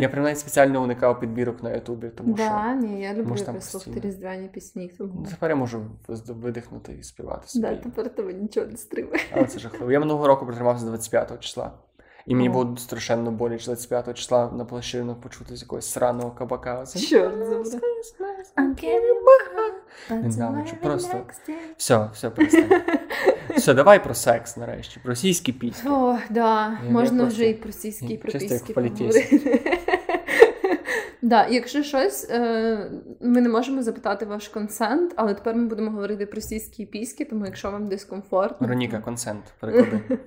[0.00, 3.44] я прям навіть спеціально уникав підбірок на Ютубі, тому що Да, ні, я люблю Може,
[3.44, 4.12] там якраз слухати постійно.
[4.12, 4.90] різдвяні пісні.
[4.98, 5.12] Тому...
[5.14, 5.82] ну, тепер я можу
[6.28, 7.66] видихнути і співати собі.
[7.66, 9.20] Да, тепер тебе нічого не стримує.
[9.32, 9.92] Але це жахливо.
[9.92, 11.72] Я минулого року протримався 25 числа.
[12.26, 16.84] І мені було страшенно боляче 25 числа на площинах почути з якогось сраного кабака.
[16.86, 17.94] Чорт забирай.
[20.10, 21.26] Ненавиджу, просто.
[21.76, 22.82] Все, все, перестань.
[23.56, 25.90] Все, давай про секс нарешті, про російські пісні.
[25.90, 29.80] О, да, можна вже і про сіські, і про чисто як поговорити.
[31.24, 36.26] Да, якщо щось, е, ми не можемо запитати ваш консент, але тепер ми будемо говорити
[36.26, 38.66] про сіські і піськи, тому якщо вам дискомфортно.
[38.66, 40.18] Вероніка, консент, переклади.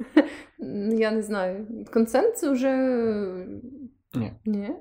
[0.97, 1.67] Я не знаю.
[1.93, 2.71] Консент це вже.
[4.13, 4.33] Ні.
[4.45, 4.75] Ні?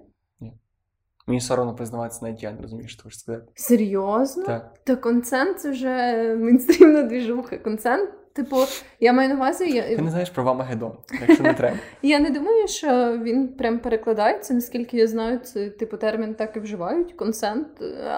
[1.27, 3.53] Мені соромно признаватися, навіть я не розумію, що ти хочеш сказати.
[3.55, 4.45] Серйозно?
[4.45, 4.75] Так.
[4.85, 5.89] Та консент це вже
[6.41, 7.59] мейнстрімна двіжуха.
[7.59, 8.57] Консент, типу,
[9.01, 11.77] я маю на увазі, Ти я, не знаєш про Вамагеддон, якщо не треба.
[12.03, 14.55] я не думаю, що він прям перекладається.
[14.55, 17.69] Наскільки я знаю, це типу термін так і вживають консент,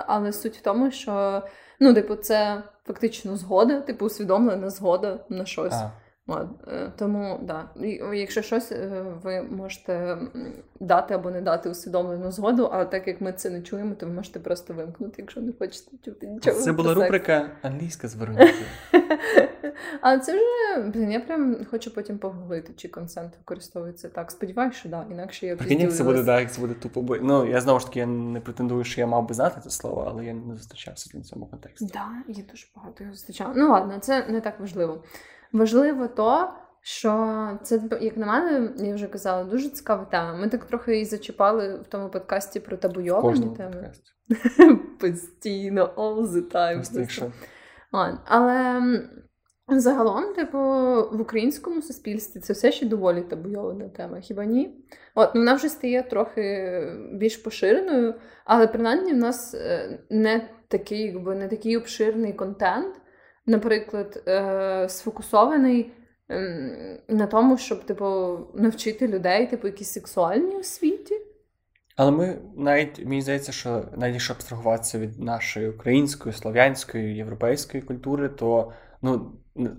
[0.07, 1.43] але суть в тому, що
[1.81, 5.75] ну, типу, це фактично згода, типу, усвідомлена згода на щось.
[5.75, 5.91] А,
[6.31, 7.65] От, е, тому, да.
[8.15, 10.19] Якщо щось, е, ви можете
[10.81, 14.13] дати або не дати усвідомлену згоду, але так як ми це не чуємо, то ви
[14.13, 16.61] можете просто вимкнути, якщо не хочете чути нічого.
[16.61, 18.65] це була рубрика англійська з Веронікою.
[20.01, 24.31] Але це вже, блін, я прям хочу потім погуглити, чи консент використовується так.
[24.31, 27.03] Сподіваюсь, що да, інакше я Прикинь, як це буде, да, як це буде тупо.
[27.03, 29.71] бо- Ну, я знову ж таки я не претендую, що я мав би знати це
[29.71, 31.91] слово, але я не зустрічався в цьому контексті.
[31.93, 33.53] Да, я дуже багато його зустрічала.
[33.57, 35.05] Ну ладно, це не так важливо.
[35.53, 36.49] Важливо то,
[36.81, 40.35] що це, як на мене, я вже казала, дуже цікава тема.
[40.35, 43.93] Ми так трохи і зачіпали в тому подкасті про табуйовані теми.
[45.01, 47.33] Постійно, all the time.
[48.25, 48.83] Але
[49.69, 50.59] загалом, типу,
[51.13, 54.85] в українському суспільстві це все ще доволі табуйована тема, хіба ні?
[55.15, 56.83] От ну, вона вже стає трохи
[57.13, 62.98] більш поширеною, але принаймні в нас е, не такий, якби не такий обширний контент,
[63.49, 65.93] наприклад, е, сфокусований
[66.29, 71.15] ем, на тому, щоб типу навчити людей, типу, якісь сексуальні освіті.
[71.97, 78.29] Але ми навіть мені здається, що навіть якщо абстрагуватися від нашої української, слов'янської, європейської культури,
[78.29, 79.33] то ну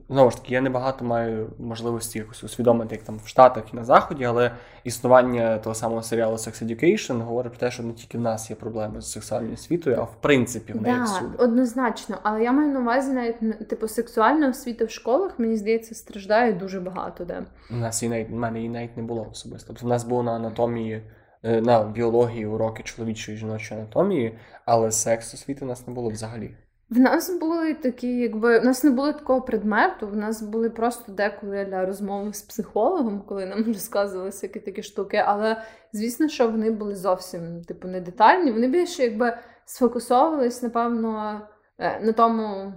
[0.09, 3.83] знову ж таки, я небагато маю можливості якось усвідомити, як там в Штатах і на
[3.83, 4.51] Заході, але
[4.83, 8.55] існування того самого серіалу Sex Education говорить про те, що не тільки в нас є
[8.55, 11.37] проблеми з сексуальною освітою, а в принципі в неї да, всюди.
[11.37, 16.53] Однозначно, але я маю на увазі навіть типу сексуальна освіта в школах, мені здається, страждає
[16.53, 17.45] дуже багато де.
[17.71, 19.67] У нас її навіть у мене її навіть не було особисто.
[19.67, 21.03] Тобто в нас було на анатомії.
[21.43, 26.09] Е, на біології уроки чоловічої і жіночої анатомії, але секс освіти у нас не було
[26.09, 26.55] взагалі.
[26.89, 30.07] В нас були такі, якби в нас не було такого предмету.
[30.07, 35.23] В нас були просто деколи для розмови з психологом, коли нам розказували всякі такі штуки.
[35.25, 35.61] Але
[35.93, 38.51] звісно, що вони були зовсім типу не детальні.
[38.51, 41.41] Вони більше якби сфокусовувались, напевно,
[41.77, 42.73] е, на тому,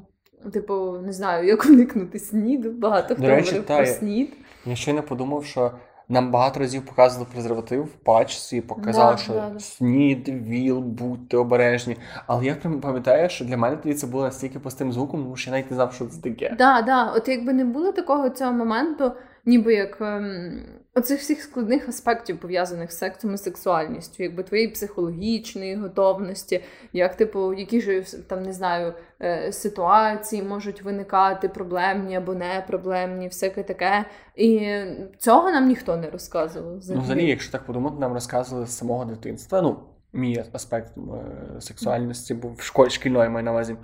[0.53, 2.71] типу, не знаю, як уникнути сніду.
[2.71, 4.33] Багато хто говорив про снід.
[4.67, 5.73] Я ще не подумав, що
[6.09, 11.97] нам багато разів показували презерватив в пачці, показали, да, що да, снід, віл, будьте обережні.
[12.27, 15.57] Але я пам'ятаю, що для мене тоді це було настільки пустим звуком, тому що я
[15.57, 16.49] навіть не знав, що це таке.
[16.49, 17.13] Так, да, да.
[17.17, 19.13] От якби не було такого цього моменту,
[19.45, 20.63] ніби як ем,
[20.95, 27.55] оцих всіх складних аспектів пов'язаних з сексом і сексуальністю, якби твоєї психологічної готовності, як типу,
[27.55, 34.05] які ж там не знаю е, ситуації можуть виникати проблемні або не проблемні, всяке таке.
[34.37, 34.77] І
[35.19, 36.79] цього нам ніхто не розказував.
[36.79, 39.63] Взагалі, ну, взагалі якщо так подумати, нам розказували з самого дитинства.
[39.63, 39.79] Ну,
[40.13, 43.77] мій аспект е, сексуальності був в школі шкільної маю на увазі.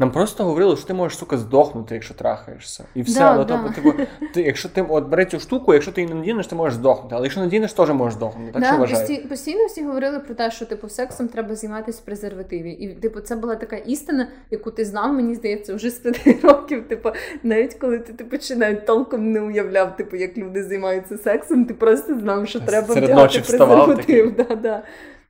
[0.00, 2.84] Нам просто говорили, що ти можеш сука здохнути, якщо трахаєшся.
[2.94, 3.20] І все.
[3.20, 3.70] Да, ну, да.
[3.74, 6.54] Тобто, типу, ти, якщо ти от бери цю штуку, якщо ти її не надінеш, ти
[6.54, 7.14] можеш здохнути.
[7.14, 8.52] Але якщо надінеш, теж можеш здохнути.
[8.52, 9.06] Так да, що вважаю.
[9.06, 12.70] Пості, постійно всі говорили про те, що типу сексом треба займатися в презервативі.
[12.70, 16.88] І типу, це була така істина, яку ти знав, мені здається, вже з п'яти років.
[16.88, 17.10] Типу,
[17.42, 21.74] навіть коли ти типу, чи навіть толком не уявляв, типу, як люди займаються сексом, ти
[21.74, 24.34] просто знав, що треба вдягати презерватив.
[24.48, 24.82] Да, да.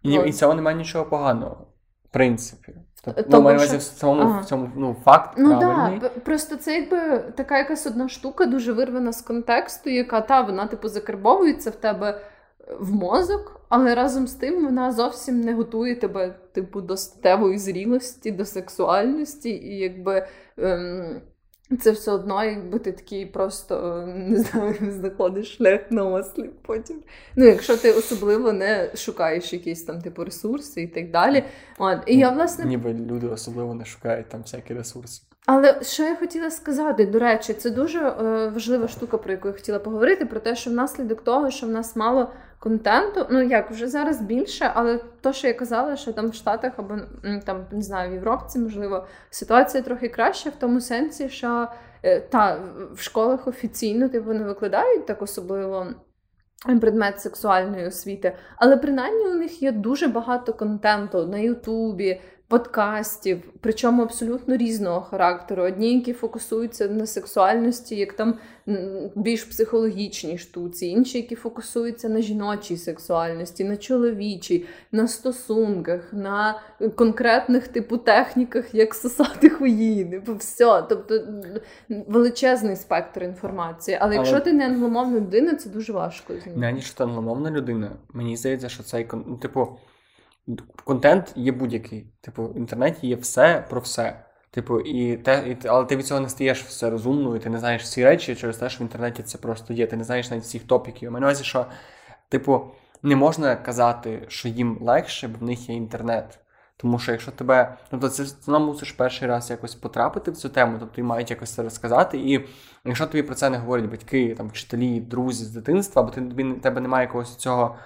[0.03, 1.67] І, і цього немає нічого поганого.
[2.11, 2.73] В принципі.
[3.05, 3.77] Тобто, ну, маю що...
[3.77, 4.41] в цьому ага.
[4.41, 5.35] в цьому ну, факт.
[5.39, 6.09] Ну так, да.
[6.09, 10.89] просто це якби така якась одна штука, дуже вирвана з контексту, яка та вона, типу,
[10.89, 12.21] закарбовується в тебе
[12.81, 18.31] в мозок, але разом з тим вона зовсім не готує тебе, типу, до статевої зрілості,
[18.31, 20.27] до сексуальності, і якби.
[20.59, 21.21] Ем...
[21.79, 26.97] Це все одно, якби ти такий просто не знаю, знаходиш шлях на осліп потім.
[27.37, 31.45] Ну, якщо ти особливо не шукаєш якісь там типу ресурси і так далі.
[31.79, 31.99] От.
[32.07, 32.65] І я, власне...
[32.65, 35.23] Ніби люди особливо не шукають там всякі ресурси.
[35.47, 39.55] Але що я хотіла сказати, до речі, це дуже е, важлива штука, про яку я
[39.55, 43.89] хотіла поговорити, про те, що внаслідок того, що в нас мало контенту, ну як вже
[43.89, 46.95] зараз більше, але то, що я казала, що там в Штатах або
[47.45, 51.69] там не знаю, в Європці, можливо, ситуація трохи краща в тому сенсі, що
[52.03, 52.61] е, та
[52.93, 55.87] в школах офіційно типу не викладають так особливо.
[56.81, 64.03] Предмет сексуальної освіти, але принаймні у них є дуже багато контенту на Ютубі, подкастів, причому
[64.03, 65.63] абсолютно різного характеру.
[65.63, 68.35] Одні, які фокусуються на сексуальності, як там
[69.15, 76.61] більш психологічній штуці, інші, які фокусуються на жіночій сексуальності, на чоловічій, на стосунках, на
[76.95, 80.83] конкретних типу техніках, як сосати хуї, типу все.
[80.89, 81.21] Тобто
[81.89, 83.99] величезний спектр інформації.
[84.01, 84.17] Але, Але...
[84.17, 86.35] якщо ти не англомовна людина, це дуже важко.
[86.57, 87.91] Не, ніж ти англомовна людина.
[88.13, 89.69] Мені здається, що цей ну, типу.
[90.85, 92.07] Контент є будь-який.
[92.21, 94.25] Типу, в інтернеті є все про все.
[94.51, 97.83] Типу, і те, і, але ти від цього не стаєш все розумною, ти не знаєш
[97.83, 99.87] всі речі через те, що в інтернеті це просто є.
[99.87, 101.09] Ти не знаєш навіть всіх топіків.
[101.11, 101.67] У мене увазі, що,
[102.29, 102.71] типу,
[103.03, 106.39] не можна казати, що їм легше, бо в них є інтернет.
[106.77, 110.49] Тому що якщо тебе, ну то це ти мусиш перший раз якось потрапити в цю
[110.49, 112.19] тему, тобто і мають якось це розказати.
[112.19, 112.49] І
[112.85, 116.45] якщо тобі про це не говорять батьки, там вчителі, друзі з дитинства, або ти тобі
[116.45, 117.77] тебе немає якогось цього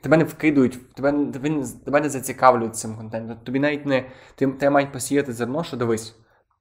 [0.00, 3.36] Тебе не вкидують, тебе тебе, тебе не зацікавлюють цим контентом.
[3.44, 6.16] Тобі навіть не ти, тебе мають посіяти зерно, що дивись.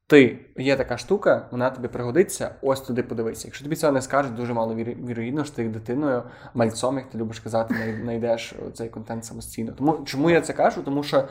[0.08, 3.48] Ти є така штука, вона тобі пригодиться, ось туди подивися.
[3.48, 6.24] Якщо тобі цього не скажуть, дуже мало вірогідно, що ти дитиною,
[6.54, 9.72] мальцом, як ти любиш казати, знайдеш цей контент самостійно.
[9.72, 10.82] Тому чому я це кажу?
[10.84, 11.28] Тому що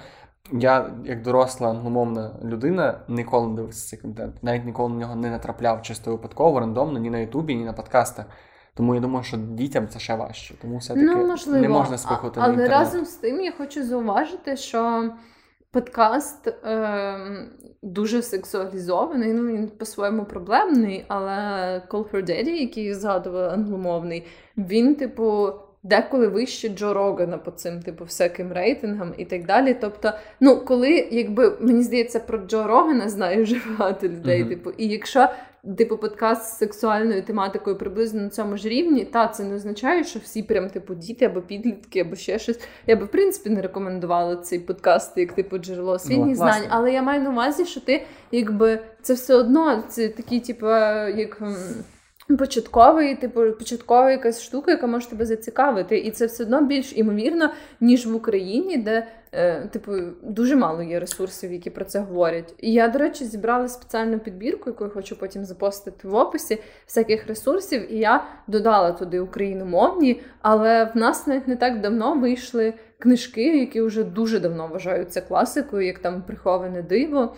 [0.52, 4.34] я, як доросла англомовна людина, ніколи не дивився цей контент.
[4.42, 8.26] Навіть ніколи на нього не натрапляв чисто випадково, рандомно, ні на Ютубі, ні на подкастах.
[8.76, 10.54] Тому я думаю, що дітям це ще важче.
[10.62, 11.60] Тому все-таки ну, можливо.
[11.60, 12.36] не можна на інтернет.
[12.36, 15.10] Але разом з тим я хочу зауважити, що
[15.70, 17.18] подкаст е,
[17.82, 19.32] дуже сексуалізований.
[19.32, 21.32] Ну він по-своєму проблемний, але
[21.88, 25.52] Call for Daddy, який згадував англомовний, він, типу.
[25.82, 29.76] деколи вище Джо Рогана по цим, типу, всяким рейтингам і так далі.
[29.80, 34.44] Тобто, ну, коли, якби мені здається, про Джо Рогана знає вже багато людей.
[34.44, 34.48] Mm-hmm.
[34.48, 35.28] Типу, і якщо
[35.78, 40.18] типу, подкаст з сексуальною тематикою приблизно на цьому ж рівні, та це не означає, що
[40.18, 42.60] всі прям типу діти або підлітки, або ще щось.
[42.86, 46.92] Я би в принципі не рекомендувала цей подкаст як типу джерело освітніх ну, знань, але
[46.92, 51.42] я маю на увазі, що ти якби це все одно це такі, типу, як.
[52.38, 57.50] Початковий, типу, початкова якась штука, яка може тебе зацікавити, і це все одно більш імовірно,
[57.80, 62.54] ніж в Україні, де е, типу дуже мало є ресурсів, які про це говорять.
[62.58, 67.26] І я, до речі, зібрала спеціальну підбірку, яку я хочу потім запостити в описі всяких
[67.26, 73.58] ресурсів, і я додала туди україномовні, але в нас навіть не так давно вийшли книжки,
[73.58, 77.34] які вже дуже давно вважаються класикою, як там приховане диво,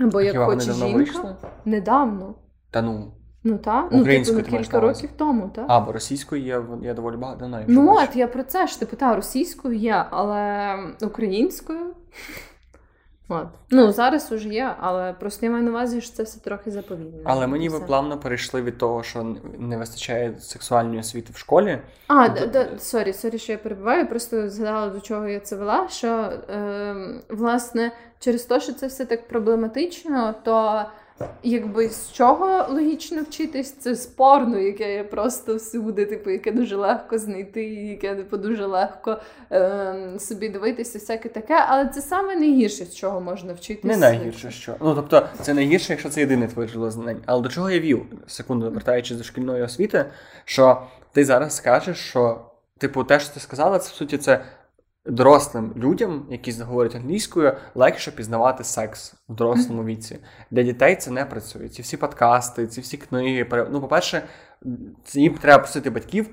[0.00, 0.96] або як хоче жінка.
[0.96, 1.36] Вийшли?
[1.64, 2.34] Недавно.
[2.70, 3.12] Та ну.
[3.44, 5.64] Ну так, ну типу, кілька років тому, так?
[5.68, 7.64] А, бо російською є я доволі багато знаю.
[7.68, 11.80] Ну от, я про це ж типу, та, російською є, але українською.
[13.30, 13.46] От.
[13.70, 17.20] Ну, зараз уже є, але просто я маю на увазі, що це все трохи заповідне.
[17.24, 21.78] Але мені ви плавно перейшли від того, що не вистачає сексуальної освіти в школі.
[22.06, 22.46] А, до...
[22.46, 24.08] да, сорі, сорі, що я перебуваю.
[24.08, 25.88] Просто згадала, до чого я це вела.
[25.88, 26.94] Що е,
[27.28, 30.84] власне через те, що це все так проблематично, то
[31.42, 37.18] Якби з чого логічно вчитись, це спорно, яке є просто всюди, типу, яке дуже легко
[37.18, 39.16] знайти, яке типу, дуже легко
[39.52, 43.88] е, собі дивитися, всяке таке, але це саме найгірше, з чого можна вчитися.
[43.88, 44.74] Не найгірше що.
[44.80, 47.20] Ну тобто, це найгірше, якщо це єдине твоє джерело знань.
[47.26, 50.04] Але до чого я вів, секунду, повертаючись до шкільної освіти,
[50.44, 52.40] що ти зараз скажеш, що,
[52.78, 54.40] типу, те, що ти сказала, це в суті це
[55.08, 60.18] дорослим людям, які говорять англійською, легше пізнавати секс в дорослому віці.
[60.50, 61.68] Для дітей це не працює.
[61.68, 63.46] Ці всі подкасти, ці всі книги.
[63.70, 64.22] Ну, по-перше,
[65.12, 66.28] їм треба просити батьків,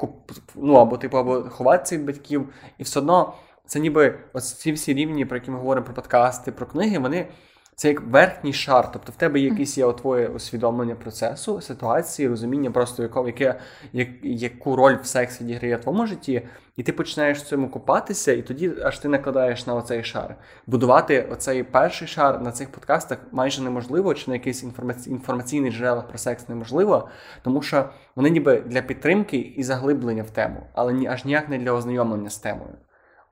[0.56, 3.34] ну або типу, або ховатися від батьків, і все одно
[3.66, 7.28] це ніби ось ці всі рівні, про які ми говоримо про подкасти, про книги, вони.
[7.76, 13.04] Це як верхній шар, тобто в тебе якийсь є твоє усвідомлення процесу, ситуації, розуміння просто
[13.04, 13.60] якого, яке,
[13.94, 16.42] як, яку роль в сексі відіграє в твоєму житті,
[16.78, 20.36] і ти починаєш в цьому купатися, і тоді аж ти накладаєш на оцей шар.
[20.68, 25.10] Будувати оцей перший шар на цих подкастах майже неможливо, чи на якийсь інформаці...
[25.10, 27.10] інформаційний джерелах про секс неможливо,
[27.44, 31.72] тому що вони ніби для підтримки і заглиблення в тему, але аж ніяк не для
[31.72, 32.72] ознайомлення з темою.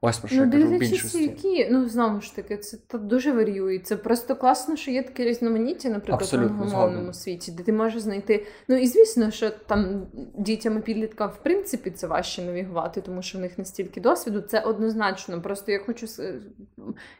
[0.05, 1.23] Ось про що ну, я кажу в більшості.
[1.23, 3.79] які, ну знову ж таки, це то дуже варіює.
[3.79, 8.45] Це просто класно, що є таке різноманіття, наприклад, в англомовному світі, де ти можеш знайти.
[8.67, 13.37] Ну і звісно, що там дітям і підліткам в принципі це важче навігувати, тому що
[13.37, 14.41] в них настільки досвіду.
[14.41, 15.41] Це однозначно.
[15.41, 16.07] Просто я хочу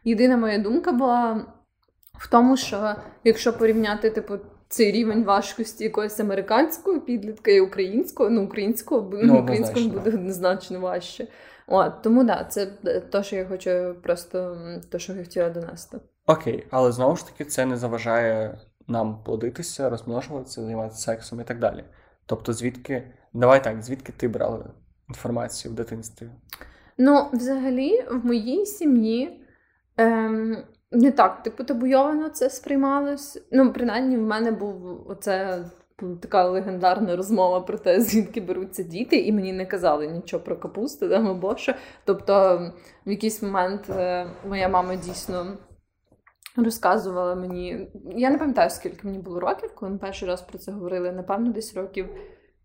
[0.04, 1.46] єдина моя думка була
[2.14, 4.34] в тому, що якщо порівняти, типу.
[4.74, 11.28] Цей рівень важкості якоїсь американського підлітка і українського, ну українського ну, українського буде однозначно важче.
[11.68, 12.66] От, Тому да, це
[13.12, 14.58] те, що я хочу просто
[14.92, 15.98] те, що я хотіла донести.
[16.28, 21.60] Окей, але знову ж таки, це не заважає нам плодитися, розмножуватися, займатися сексом і так
[21.60, 21.84] далі.
[22.26, 24.66] Тобто, звідки, давай так, звідки ти брала
[25.10, 26.30] інформацію в дитинстві?
[26.98, 29.46] Ну, взагалі, в моїй сім'ї
[29.98, 30.58] ем,
[30.94, 33.44] не так типу табуйовано це сприймалось.
[33.52, 35.66] Ну, принаймні, в мене був оце
[36.22, 41.08] така легендарна розмова про те, звідки беруться діти, і мені не казали нічого про капусту,
[41.08, 41.74] да, або що.
[42.06, 42.62] Тобто,
[43.06, 45.58] в якийсь момент е, моя мама дійсно.
[46.56, 50.72] Розказувала мені, я не пам'ятаю, скільки мені було років, коли ми перший раз про це
[50.72, 51.12] говорили.
[51.12, 52.10] Напевно, десь років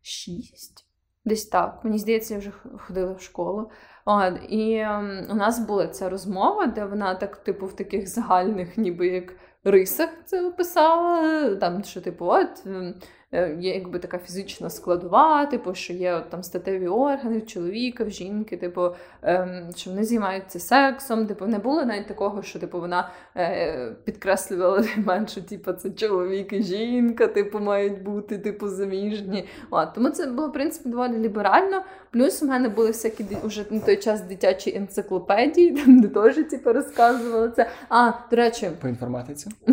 [0.02, 0.86] шість.
[1.24, 1.80] Десь так.
[1.84, 3.70] Мені здається, я вже ходила в школу.
[4.10, 8.78] От, І ем, у нас була ця розмова, де вона так, типу, в таких загальних,
[8.78, 9.32] ніби як
[9.64, 11.56] рисах це описала.
[11.56, 12.94] Там, що, типу, от ем,
[13.32, 18.56] є якби така фізична складова, типу, що є там статеві органи в чоловіка, в жінки,
[18.56, 18.90] типу,
[19.22, 21.26] ем, що вони займаються сексом.
[21.26, 26.62] Типу, не було навіть такого, що типу вона е, підкреслювала менше, типу, це чоловік і
[26.62, 29.44] жінка, типу, мають бути типу заміжні.
[29.70, 31.82] От, Тому це було в принципі доволі ліберально.
[32.10, 36.72] Плюс у мене були всякі вже на той час дитячі енциклопедії, там де теж типу,
[36.72, 37.66] розказували це.
[37.88, 39.50] А, до речі, по інформатиці?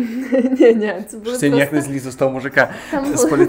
[0.58, 1.36] Ні, ні, це було.
[1.36, 2.70] Це ніяк не злізу з того мужика
[3.14, 3.45] з політеху.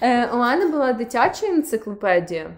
[0.00, 2.50] Е, у мене була дитяча енциклопедія,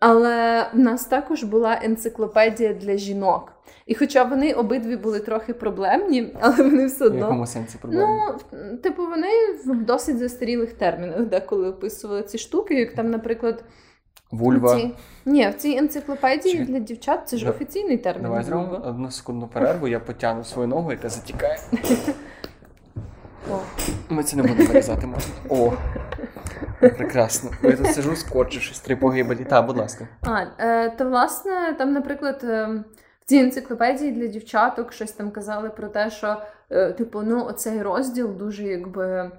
[0.00, 3.52] але в нас також була енциклопедія для жінок.
[3.86, 7.18] І хоча вони обидві були трохи проблемні, але вони все одно.
[7.18, 8.06] В якому сенсі проблемні?
[8.52, 9.28] Ну, типу, вони
[9.66, 13.64] в досить застарілих термінах, деколи описували ці штуки, як там, наприклад.
[14.30, 14.76] Вульва.
[14.76, 14.90] Ці...
[15.24, 16.64] Ні, в цій енциклопедії Чи...
[16.64, 17.50] для дівчат це ж да.
[17.50, 18.22] офіційний термін.
[18.22, 21.58] Давай зробимо одну секунду перерву, я потягну свою ногу, яка затікає.
[23.50, 23.58] О.
[24.08, 25.32] Ми це не будемо вирізати, можна.
[25.48, 25.72] О.
[26.80, 27.50] Прекрасно.
[27.62, 29.44] Я тут сижу, скорчившись, три погибелі.
[29.44, 30.08] Та, будь ласка.
[30.22, 32.84] А, е, то власне, там, наприклад, е,
[33.20, 37.82] в цій енциклопедії для дівчаток щось там казали про те, що, е, типу, ну, оцей
[37.82, 39.30] розділ дуже якби.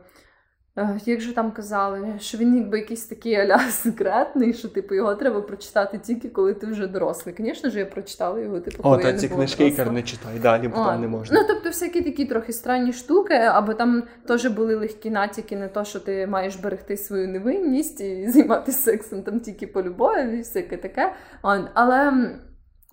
[0.78, 5.16] Е, як же там казали, що він якби якийсь такий аля секретний, що типу його
[5.16, 7.36] треба прочитати тільки коли ти вже дорослий.
[7.38, 9.68] Звісно ж, я прочитала його, типу, коли О, та не ці книжки.
[9.68, 11.40] Ікар не читай далі, бо там не можна.
[11.40, 15.86] Ну, тобто, всякі такі трохи странні штуки, або там теж були легкі натяки на те,
[15.86, 20.78] що ти маєш берегти свою невинність і займатися сексом там тільки по любові, і всяке
[20.78, 21.14] таке.
[21.74, 22.14] Але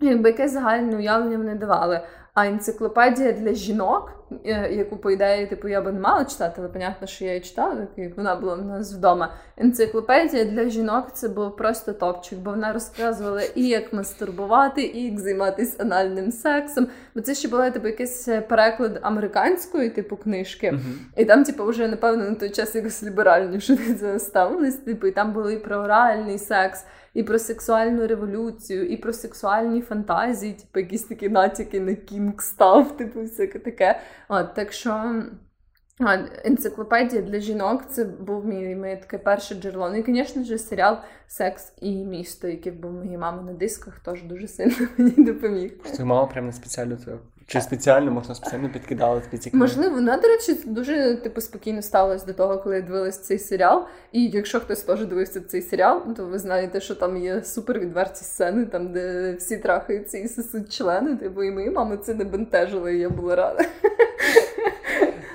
[0.01, 2.01] якби яке загальне уявлення вони давали.
[2.41, 4.12] А енциклопедія для жінок,
[4.45, 7.41] е, яку, по ідеї, типу, я би не мала читати, але понятно, що я її
[7.41, 9.32] читала, так як вона була в нас вдома.
[9.57, 15.20] Енциклопедія для жінок це був просто топчик, бо вона розказувала і як мастурбувати, і як
[15.20, 16.86] займатися анальним сексом.
[17.14, 20.72] Бо це ще була типу якийсь переклад американської типу книжки.
[20.72, 20.99] Мгм.
[21.16, 24.76] І там, типу, вже напевно на той час якось ліберальніше цього ставились.
[24.76, 26.84] Типу, і там було і про оральний секс,
[27.15, 32.97] і про сексуальну революцію, і про сексуальні фантазії, типу, якісь такі натяки на кінг став,
[32.97, 34.01] типу, всяке таке.
[34.29, 35.23] От, так що.
[36.45, 39.91] Енциклопедія для жінок це був мій, моє таке перше джерело.
[39.91, 40.97] Ну і, звісно ж, серіал
[41.27, 45.79] Секс і місто, який був моєї мами на дисках, теж дуже сильно мені допоміг.
[45.79, 47.13] Твоя мама прям не спеціально це.
[47.51, 49.64] Чи спеціально, можна спеціально підкидала тобі ці книги?
[49.64, 53.84] Можливо, вона, до речі, дуже типу спокійно ставилась до того, коли я дивилась цей серіал.
[54.12, 58.24] І якщо хтось теж дивився цей серіал, то ви знаєте, що там є супер відверті
[58.24, 61.16] сцени, там де всі трахаються і сосуть члени.
[61.16, 63.64] Типу, і мої мами це не бентежило, і я була рада.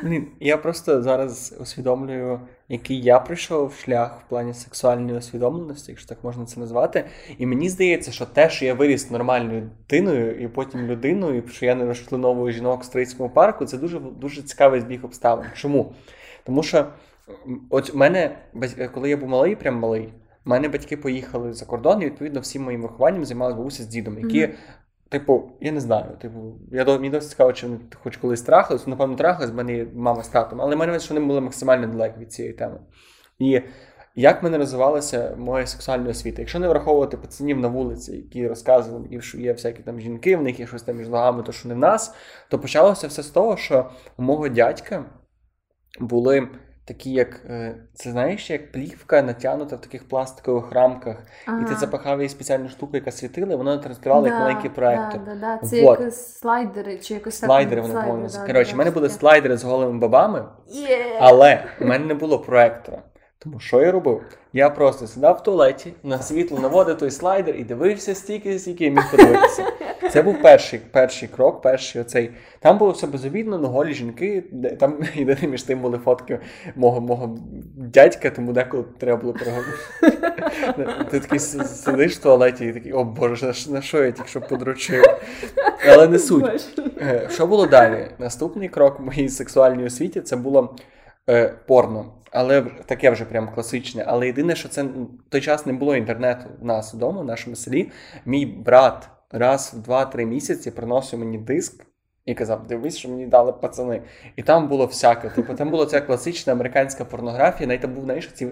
[0.04, 2.40] Блін, я просто зараз усвідомлюю,
[2.70, 7.06] який я пройшов шлях в плані сексуальної усвідомленості, якщо так можна це назвати.
[7.38, 11.66] І мені здається, що те, що я виріс нормальною дитиною і потім людиною, і що
[11.66, 15.46] я не розчленовую жінок в стрийському парку, це дуже дуже цікавий збіг обставин.
[15.54, 15.94] Чому?
[16.44, 16.86] Тому що
[17.70, 18.38] от мене,
[18.94, 20.10] коли я був малий, прям малий,
[20.46, 24.42] мене батьки поїхали за кордон, і відповідно всім моїм вихованням займалися бабуся з дідом, які.
[24.42, 24.56] Мгм.
[25.14, 26.18] Типу, я не знаю.
[26.22, 28.88] Типу, я мені досить цікаво, чи вони хоч колись трахались.
[28.88, 32.54] Напевно, трахались, мене мама з татом, але мене що вони були максимально далекі від цієї
[32.54, 32.80] теми.
[33.40, 33.62] І
[34.16, 36.42] як мене розвивалася моя сексуальна освіта?
[36.42, 40.60] Якщо не враховувати пацанів на вулиці, які розказували, що є всякі там жінки, в них
[40.60, 42.16] є щось там між ногами, то що не в нас,
[42.50, 45.06] то почалося все з того, що у мого дядька
[46.00, 46.48] були
[46.86, 51.18] такі, як е, це знаєш, як плівка натягнута в таких пластикових рамках,
[51.62, 55.22] і ти запахав її спеціальну штуку, яка світила, і вона транслювала як маленький проектор.
[55.26, 55.68] Да, да, да.
[55.68, 56.00] Це Вот.
[56.00, 57.48] як слайдери, чи якось так.
[57.48, 61.18] Слайдери вони слайдери, да, Коротше, в мене були слайдери з голими бабами, yeah.
[61.20, 63.02] але в мене не було проектора.
[63.44, 64.22] Тому що я робив?
[64.54, 68.92] Я просто сідав в туалеті, на світло наводив той слайдер і дивився стільки, стільки я
[68.92, 69.64] міг подивитися.
[70.12, 72.32] Це був перший, перший крок, перший оцей.
[72.60, 74.44] Там було все безобідно, ну голі жінки.
[74.52, 76.40] де- Там єдине між тим були фотки
[76.76, 77.38] мого, мого
[77.78, 79.78] дядька, тому деколи треба було переговорити.
[81.12, 85.04] Ти такий сидиш в туалеті і такий, о боже, на що- я тільки що подручив?
[85.90, 86.80] Але не суть.
[87.02, 88.08] Е, Що було далі?
[88.20, 90.76] Наступний крок в моїй сексуальній освіті це було
[91.30, 92.06] е, порно.
[92.34, 94.04] Але таке вже прям класичне.
[94.08, 97.56] Але єдине, що це в той час не було інтернету в нас вдома, в нашому
[97.56, 97.92] селі.
[98.26, 101.86] Мій брат раз в 2-3 місяці приносив мені диск
[102.26, 104.02] і казав: дивись, що мені дали пацани.
[104.36, 105.30] І там було всяке.
[105.30, 107.68] Типу, там була ця класична американська порнографія.
[107.68, 108.48] Навіть там був, знаєш, ці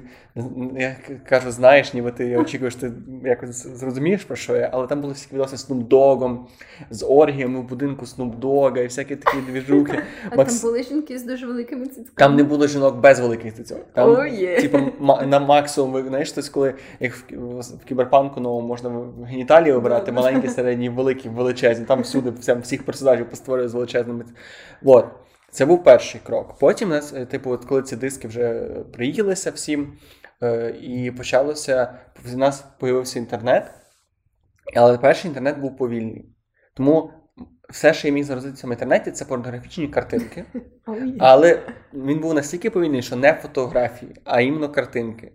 [0.77, 0.95] я
[1.29, 2.91] кажу, знаєш, ніби ти очікуєш, ти
[3.23, 6.37] якось зрозумієш про що я, але там були всякі відоси з Dogg'ом,
[6.89, 10.03] з оргіями в будинку Dogga і всякі такі двіжухи.
[10.31, 12.09] А Макс- там були жінки з дуже великими цицьками.
[12.15, 13.79] Там не було жінок без великих цицьок.
[13.93, 14.61] Там, О, є.
[14.61, 14.77] типу,
[15.27, 20.47] на максимум, знаєш, хтось, коли як в, в кіберпанку новому можна в- геніталії обирати, маленькі,
[20.47, 21.85] середні, великі, величезні.
[21.85, 23.25] Там всюди всіх персонажів
[23.67, 24.25] з величезними.
[24.81, 25.05] Вот.
[25.51, 26.57] Це був перший крок.
[26.59, 28.53] Потім, нас, е, типу, от коли ці диски вже
[28.93, 29.97] приїлися всім,
[30.43, 31.93] е, і почалося.
[32.25, 33.71] В нас з'явився інтернет,
[34.75, 36.25] але перший інтернет був повільний.
[36.73, 37.11] Тому
[37.69, 40.43] все, що я міг заразитися в інтернеті, це порнографічні картинки.
[41.19, 41.59] Але
[41.93, 45.31] він був настільки повільний, що не фотографії, а іменно картинки.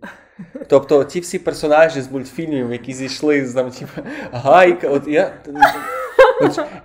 [0.67, 4.01] Тобто, ті всі персонажі з мультфільмів, які зійшли з там, типу,
[4.31, 4.89] гайка.
[4.89, 5.33] От я,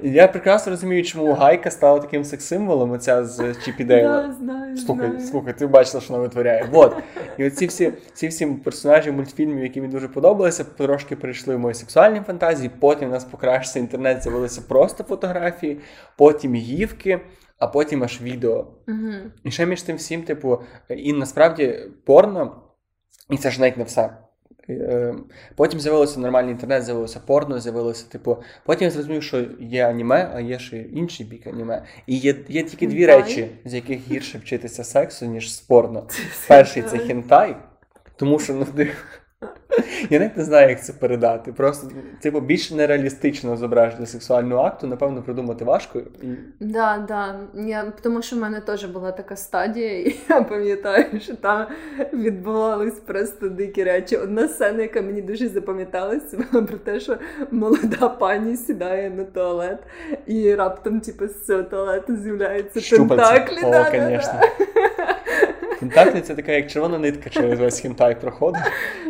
[0.01, 4.23] я прекрасно розумію, чому гайка стала таким секс-символом, оця з Чіпі Дейла.
[4.23, 5.27] Да, знаю, Слухай, знаю.
[5.27, 6.69] слухай, ти бачила, що вона витворяє.
[6.71, 6.97] Вот.
[7.39, 11.75] І оці всі, ці всі персонажі мультфільмів, які мені дуже подобалися, трошки перейшли в мої
[11.75, 12.71] сексуальні фантазії.
[12.81, 15.81] Потім у нас покращився інтернет, з'явилися просто фотографії,
[16.17, 17.21] потім гівки,
[17.59, 18.67] а потім аж відео.
[18.87, 19.33] Мгм.
[19.45, 22.63] І ще між тим всім, типу, і насправді порно,
[23.31, 24.11] і це ж навіть не все.
[24.69, 25.15] Е,
[25.55, 28.37] Потім з'явилося нормальний інтернет, з'явилося порно, з'явилося, типу.
[28.65, 31.83] Потім я зрозумів, що є аніме, а є ще інший бік аніме.
[32.07, 33.23] І є, є тільки дві Хентай?
[33.23, 36.07] речі, з яких гірше вчитися сексу, ніж з порно.
[36.49, 37.57] Перший це хентай.
[38.17, 38.67] Тому що ну.
[40.11, 41.53] Я навіть не знаю, як це передати.
[41.53, 41.89] Просто,
[42.21, 45.99] типу, більш нереалістично зображення сексуального акту, напевно, придумати важко.
[45.99, 46.27] І...
[46.61, 47.41] Да, да.
[47.55, 51.67] Я, Тому що в мене теж була така стадія, і я пам'ятаю, що там
[52.13, 54.17] відбувались просто дикі речі.
[54.17, 57.17] Одна сцена, яка мені дуже запам'яталася, була про те, що
[57.51, 59.79] молода пані сідає на туалет,
[60.27, 63.25] і раптом, типу, з цього туалету з'являються Щупальці.
[63.25, 63.69] тентаклі.
[63.69, 65.15] О, да, да, да.
[65.83, 68.63] Тентаклі це така, як червона нитка через весь хінтай проходить.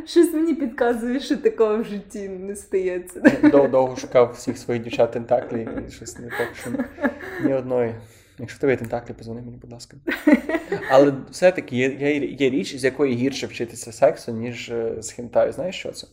[0.06, 3.20] Щось мені підказує, що такого в житті не стається.
[3.42, 6.70] Дов- Довго шукав всіх своїх дівчат тентаклі і щось не поки що
[7.44, 7.94] ні одної.
[8.38, 9.96] Якщо тебе є тентаклі, позвони мені, будь ласка.
[10.90, 15.52] Але все-таки є, є, є річ, з якої гірше вчитися сексу, ніж е, з хінтаю.
[15.52, 16.06] Знаєш, що це?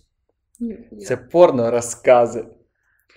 [1.07, 2.45] Це порно розкази.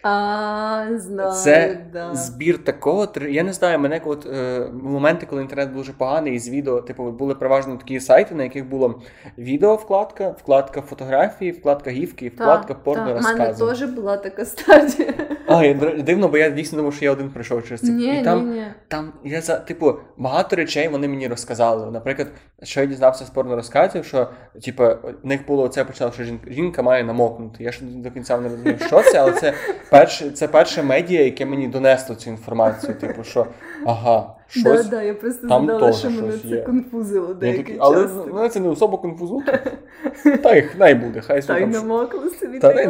[0.03, 2.14] А, знаю, Це да.
[2.14, 3.09] збір такого.
[3.30, 6.80] Я не знаю, мене от е, моменти, коли інтернет був дуже поганий, і з відео,
[6.80, 9.03] типу, були переважно такі сайти, на яких було
[9.38, 15.14] відео вкладка, вкладка фотографії, вкладка гівки вкладка порно У мене теж була така стадія.
[15.55, 17.92] А, я дивно, бо я дійсно думав, що я один пройшов через це.
[17.92, 18.64] Ні, і там, ні, ні.
[18.88, 21.90] там я за типу багато речей вони мені розказали.
[21.90, 22.28] Наприклад,
[22.62, 24.30] що я дізнався з порно розказів, що
[24.64, 24.84] типу,
[25.22, 27.64] в них було це почало, що жінка, жінка має намокнути.
[27.64, 29.55] Я ж до кінця не розумів, що це, але це
[29.90, 32.94] перше, це перше медіа, яке мені донесло цю інформацію.
[32.94, 33.46] Типу, що
[33.86, 34.86] ага, щось.
[34.86, 36.62] да, я просто там теж що мене це є.
[36.62, 37.86] конфузило деякий такий, час.
[37.86, 39.42] але ну, це не особо конфузу.
[40.42, 42.59] Та й хай буде, хай Та й намокли собі.
[42.59, 42.88] та й.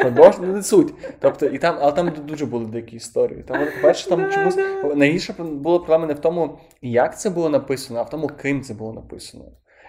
[0.00, 0.94] Продовж ну, не суть.
[1.18, 3.44] Тобто, і там, але там дуже були дикі історії.
[3.48, 4.56] Там, по-перше, там чомусь
[4.94, 8.74] найгірше було проблема не в тому, як це було написано, а в тому, ким це
[8.74, 9.44] було написано.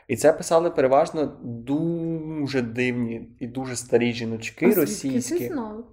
[0.07, 5.39] І це писали переважно дуже дивні і дуже старі жіночки російські.
[5.39, 5.85] ти знав?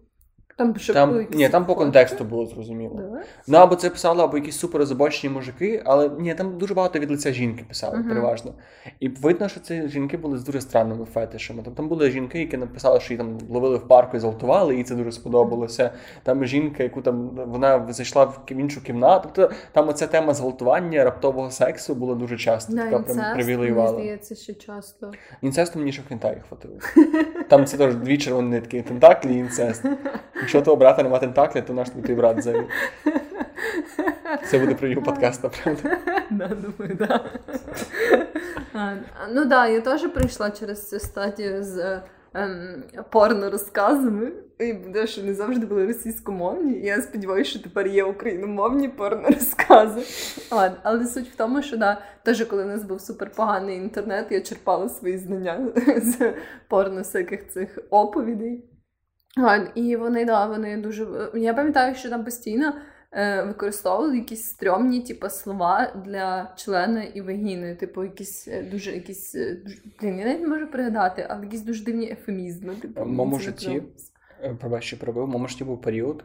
[0.58, 2.94] Там, щоб Там, були ні, там по контексту було зрозуміло.
[2.94, 3.22] Да?
[3.46, 7.10] Ну, або це писали, або якісь супер озабочені мужики, але ні, там дуже багато від
[7.10, 8.08] лиця жінки писали, Мгм.
[8.08, 8.54] переважно.
[9.00, 11.62] І видно, що ці жінки були з дуже странними фетишами.
[11.62, 14.78] Там, там були жінки, які написали, що її там ловили в парку і зґвалтували, і
[14.78, 15.90] їй це дуже сподобалося.
[16.22, 19.28] Там жінка, яку там вона зайшла в іншу кімнату.
[19.34, 22.72] Тобто там оця тема зґвалтування, раптового сексу була дуже часто.
[22.72, 23.92] Да, така прям мені привілеювала.
[23.92, 25.10] здається, ще часто.
[25.42, 26.74] Інцесту мені ще в хватило.
[27.48, 29.84] Там це теж дві червоні нитки: тентаклі і інцест.
[30.48, 32.68] Якщо того брата нема тентакля, то наш той брат завів.
[34.50, 35.98] Це буде прев'ю подкаста, правда?
[36.30, 37.24] Да, думаю, да.
[39.32, 42.00] Ну да, я теж прийшла через цю стадію з
[42.34, 44.32] ем, порно розказами.
[44.58, 46.72] І де що не завжди були російськомовні.
[46.72, 50.02] І я сподіваюся, що тепер є україномовні порно розкази.
[50.50, 54.40] А, але суть в тому, що да, теж коли в нас був суперпоганий інтернет, я
[54.40, 55.60] черпала свої знання
[55.96, 56.32] з
[56.68, 58.64] порно всяких цих оповідей.
[59.74, 61.06] І вони, да, вони дуже.
[61.34, 62.72] Я пам'ятаю, що там постійно
[63.12, 67.74] е, використовували якісь стрьомні, типу, слова для члена і вагіни.
[67.74, 69.34] Типу, якісь е, дуже якісь.
[69.34, 72.74] е, дуже- Блін, я навіть не можу пригадати, але якісь дуже дивні ефемізми.
[72.74, 73.82] Типу, не житті.
[74.42, 75.24] Е, Пробач, що пробив.
[75.24, 76.24] В моєму житті був період,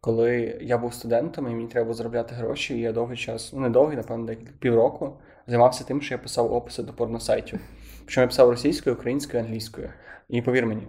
[0.00, 3.60] коли я був студентом, і мені треба було заробляти гроші, і я довгий час, ну
[3.60, 7.60] не довгий, напевно, декілька півроку, займався тим, що я писав описи до порносайтів.
[8.04, 9.90] Причому я писав російською, українською, англійською.
[10.28, 10.88] І повір мені,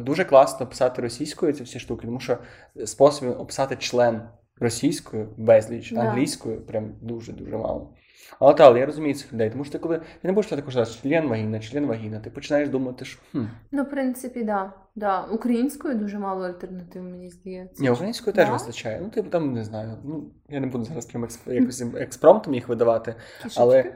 [0.00, 2.38] дуже класно писати російською ці всі штуки, тому що
[2.84, 4.22] способів описати член
[4.60, 6.00] російською безліч, Да.
[6.00, 7.94] англійською прям дуже-дуже мало.
[8.40, 11.00] Але так, але я розумію цих людей, тому що ти коли ти не будеш також
[11.02, 14.72] член вагіна, член вагіна, ти починаєш думати, що хм, Ну, в принципі, да.
[14.94, 15.22] да.
[15.22, 17.82] Українською дуже мало альтернатив, мені здається.
[17.82, 18.52] Ні, українською теж Да?
[18.52, 19.00] вистачає.
[19.02, 19.96] Ну, типу, там не знаю.
[20.04, 21.48] Ну, я не буду зараз прям експ...
[21.48, 23.60] якось експромтом їх видавати, Кішечки.
[23.62, 23.84] але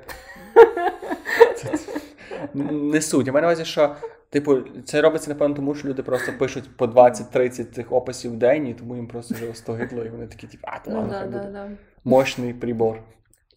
[2.71, 3.27] не суть.
[3.27, 3.97] Я маю на увазі, що,
[4.31, 8.67] типу, це робиться, напевно, тому що люди просто пишуть по 20-30 цих описів в день,
[8.69, 11.19] і тому їм просто вже остогидло, і вони такі, типу, а, то Ну, ладно, да,
[11.19, 11.51] хай да, буде.
[11.53, 11.69] да.
[12.05, 12.99] Мощний прибор.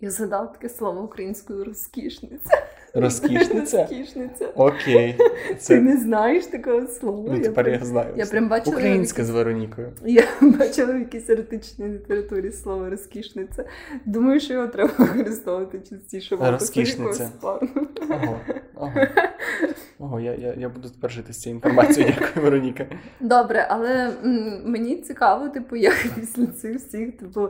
[0.02, 2.50] Я згадала таке слово українською розкішниця.
[2.94, 3.78] Розкішниця?
[3.82, 4.46] Розкішниця.
[4.56, 5.16] Окей.
[5.68, 7.30] Ти не знаєш такого слова?
[7.36, 8.14] Ну, тепер прям- я знаю.
[8.16, 9.92] я прям бачила Українська якісь- з Веронікою.
[10.06, 13.66] Я бачила в якійсь еротичній літературі слово розкішниця.
[14.06, 17.30] Думаю, що його треба використовувати частіше Розкішниця.
[17.42, 17.60] Ого,
[18.76, 18.94] ого.
[20.00, 22.14] Ого, я, я, я буду тепер жити з цією інформацією.
[22.20, 22.86] Дякую, Вероніка.
[23.20, 27.50] Добре, але м, мені цікаво, типу, як після цих всіх, типу,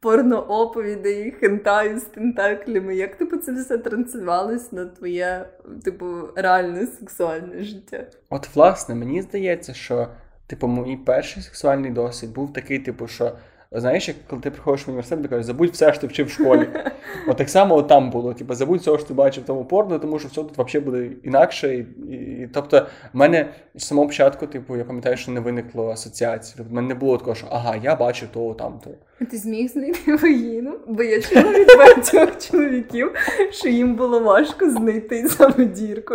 [0.00, 5.46] порнооповідей, хентаю з тентаклями, як типу це все транслювалось на твоє,
[5.84, 8.06] типу, реальне сексуальне життя?
[8.30, 10.08] От, власне, мені здається, що,
[10.46, 13.32] типу, мій перший сексуальний досвід був такий, типу, що
[13.72, 16.30] знаєш, як коли ти приходиш в університет, ти кажеш, забудь все, що ти вчив в
[16.30, 16.68] школі.
[17.28, 18.34] От так само от там було.
[18.34, 21.10] Типу, забудь все, що ти бачив в тому порно, тому що все тут взагалі буде
[21.22, 21.74] інакше.
[21.74, 21.78] І,
[22.12, 26.54] і, і, Тобто, в мене з самого початку, типу, я пам'ятаю, що не виникло асоціації.
[26.56, 28.90] Тобто, в мене не було такого, що ага, я бачив того, там, то.
[29.26, 33.12] Ти зміг знайти вагіну, бо я чула від багатьох чоловіків,
[33.50, 36.14] що їм було важко знайти саме дірку.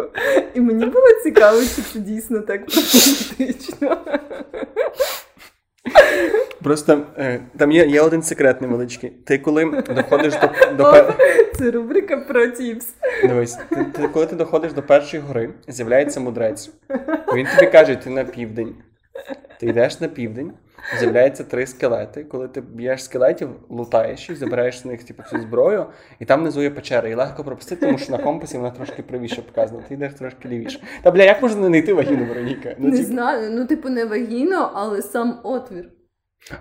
[0.53, 3.97] І мені було цікаво, чи це дійсно так проблематично.
[6.63, 9.09] Просто е, там є є один секрет невеличкий.
[9.09, 11.13] Ти коли доходиш до до
[11.57, 12.87] Це рубрика про тіпс.
[13.23, 16.69] Дивись, ти, ти, коли ти доходиш до першої гори, з'являється мудрець.
[17.35, 18.75] Він тобі каже, ти на південь.
[19.59, 20.51] Ти йдеш на південь,
[20.99, 22.23] з'являються три скелети.
[22.23, 25.85] Коли ти б'єш скелетів, лутаєш їх, забираєш з них типу, всю зброю,
[26.19, 27.09] і там внизу є печера.
[27.09, 29.81] І легко пропустити, тому що на компасі вона трошки правіше показана.
[29.87, 30.79] Ти йдеш трошки лівіше.
[31.03, 32.75] Та бля, як можна не знайти вагіну, Вероніка?
[32.77, 33.03] Ну, Не типу...
[33.03, 35.89] знаю, ну типу не вагіно, але сам отвір.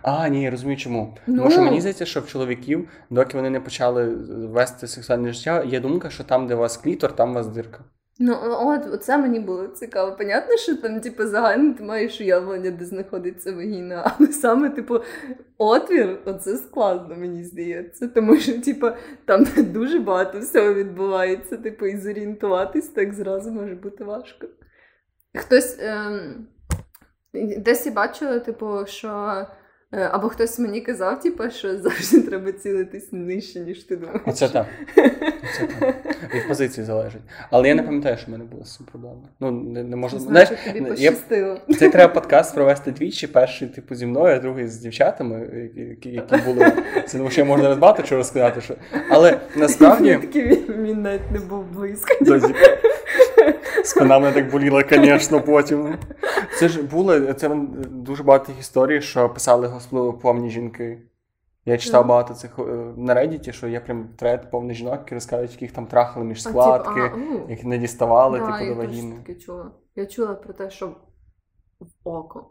[0.03, 1.17] А, ні, я розумію чому.
[1.27, 1.37] Ну.
[1.37, 4.05] Тому що мені здається, що в чоловіків, доки вони не почали
[4.47, 7.85] вести сексуальне життя, є думка, що там, де у вас клітор, там у вас дирка.
[8.19, 10.17] Ну, от це мені було цікаво.
[10.17, 15.01] Понятно, що там, типу, загально ти маєш уявлення, де знаходиться вагіна, але саме, типу,
[15.59, 18.09] отвір, оце складно, мені здається.
[18.09, 18.87] Тому що, типу,
[19.25, 24.47] там дуже багато всього відбувається, типу, і зорієнтуватись так зразу може бути важко.
[25.35, 26.47] Хтось ем,
[27.59, 29.47] десь я бачила, типу, що.
[29.97, 34.23] Е, або хтось мені казав, типу, що завжди треба цілитись нижче, ніж ти думаєш.
[34.27, 34.67] Оце так.
[34.97, 35.95] Оце так.
[36.35, 37.23] Від позиції залежить.
[37.51, 39.21] Але я не пам'ятаю, що в мене було з цим проблема.
[39.41, 40.19] Ну, не, не можу...
[40.19, 41.61] Знаєш, тобі пощастило.
[41.69, 41.77] Я...
[41.77, 43.27] Це треба подкаст провести двічі.
[43.27, 46.73] Перший, типу, зі мною, а другий з дівчатами, які, які були.
[47.07, 48.61] Це тому що я можу багато чого розказати.
[48.61, 48.75] Що...
[49.11, 50.19] Але насправді.
[50.21, 52.15] Такий він навіть не був близько.
[53.85, 55.99] Спина мене так боліла, звісно, потім.
[56.59, 57.49] Це ж було це
[57.91, 59.81] дуже багато історій, що писали
[60.23, 61.03] повні жінки.
[61.67, 62.63] Я читав багато цих е,
[62.97, 67.01] на Reddit, що є прям трет повний жінок, які розказують, яких там трахали між складки,
[67.01, 67.19] а, тип,
[67.49, 69.25] а, які не діставали, да, типу, до вагіни.
[69.29, 69.71] Я чула.
[69.97, 70.97] Я чула про те, що
[71.81, 72.51] в око.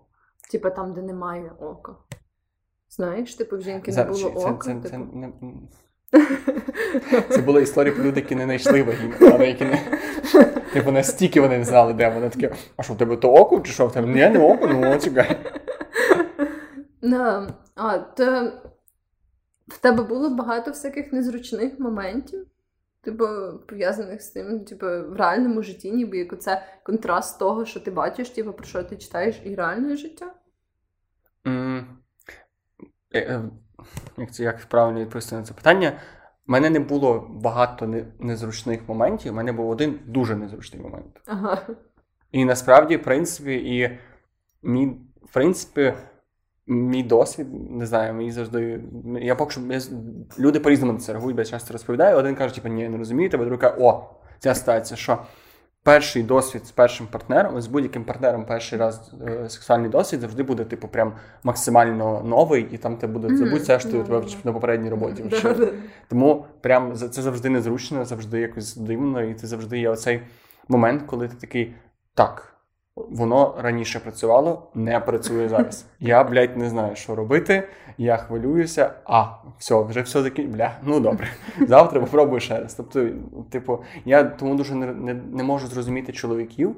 [0.52, 1.96] Типу там, де немає ока.
[2.90, 4.66] Знаєш, типу в жінки не було це, ока.
[4.66, 4.90] Це, типу...
[4.90, 5.32] це, не...
[7.30, 9.80] це була історія про людей, які не знайшли вагіну, але які не.
[10.74, 13.72] Типу, настільки вони не знали, де вони таке, а що в тебе то око, чи
[13.72, 14.08] що в тебе?
[14.08, 15.38] Ні, не око, ну чекай.
[17.02, 17.48] No.
[17.76, 18.52] А, то
[19.68, 22.48] в тебе було багато всяких незручних моментів,
[23.02, 23.26] типу,
[23.68, 28.30] пов'язаних з тим, типу, в реальному житті, ніби як оце контраст того, що ти бачиш,
[28.30, 30.34] типу, про що ти читаєш, і реальне життя?
[31.46, 31.84] Mm.
[34.18, 35.94] Як це як правильно відповісти на це питання?
[36.48, 41.22] У мене не було багато незручних моментів, у мене був один дуже незручний момент.
[41.26, 41.62] Ага.
[42.32, 44.00] І насправді, в принципі, і
[44.64, 44.88] мій,
[45.24, 45.94] в принципі,
[46.68, 48.84] мій досвід, не знаю, мені завжди.
[49.22, 49.82] Я поки що я,
[50.40, 52.18] люди по-різному це реагують, я часто розповідаю.
[52.18, 54.10] Один каже, типу, ні, не розумієте, а другий каже, о,
[54.40, 55.20] ця ситуація, що
[55.84, 60.64] перший досвід з першим партнером, з будь-яким партнером перший раз е, сексуальний досвід завжди буде,
[60.64, 61.14] типу, прям
[61.44, 63.28] максимально новий, і там ти буде
[63.58, 65.24] все, що ти тебе на попередній роботі.
[66.10, 70.22] Тому прям це завжди незручно, завжди якось дивно, і це завжди є оцей
[70.68, 71.76] момент, коли ти такий
[72.14, 72.53] так.
[72.96, 75.86] Воно раніше працювало, не працює зараз.
[76.00, 77.68] Я, блядь, не знаю, що робити.
[77.98, 79.26] Я хвилююся, а
[79.58, 80.52] все, вже все закін...
[80.52, 81.28] бля, ну добре.
[81.68, 82.74] Завтра попробую ще раз.
[82.74, 83.10] Тобто,
[83.50, 86.76] типу, я тому дуже не, не, не можу зрозуміти чоловіків.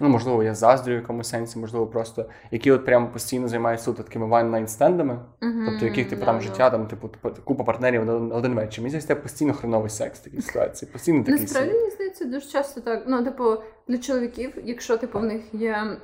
[0.00, 4.26] Ну, можливо, я заздрю в якомусь сенсі, можливо, просто які от прямо постійно займаються такими
[4.26, 6.40] one-night стендами, mm-hmm, тобто яких типу yeah, там yeah.
[6.40, 7.10] життя, там, типу,
[7.44, 8.82] купа партнерів на один вечір.
[8.82, 10.90] Мені здається, постійно хреновий секс в такій ситуації.
[10.92, 13.04] Постійно такий Насправді, мені здається, дуже часто так.
[13.06, 13.56] Ну, типу,
[13.88, 15.98] для чоловіків, якщо типу в них є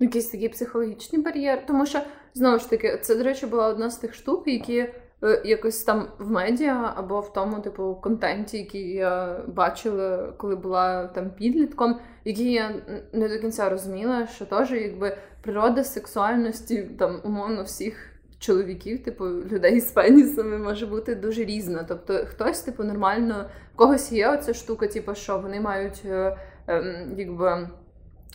[0.00, 2.00] якийсь такий психологічний бар'єр, тому що
[2.34, 4.86] знову ж таки, це, до речі, була одна з тих штук, які.
[5.24, 11.06] Е, якось там в медіа або в тому, типу, контенті, який я бачила, коли була
[11.06, 12.74] там підлітком, який я
[13.12, 19.80] не до кінця розуміла, що теж якби природа сексуальності там умовно всіх чоловіків, типу людей
[19.80, 21.84] з пенісами може бути дуже різна.
[21.88, 26.36] Тобто хтось, типу, нормально в когось є оця штука, типу, що вони мають е,
[26.68, 27.68] е, якби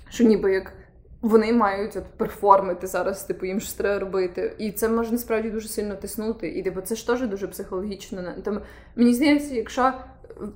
[0.10, 0.74] що ніби як
[1.22, 4.56] вони мають от перформити зараз, типу, їм щось треба робити.
[4.58, 6.48] І це може насправді дуже сильно тиснути.
[6.48, 8.24] І типу, це ж теж дуже психологічно.
[8.44, 8.62] Там,
[8.96, 9.94] Мені здається, якщо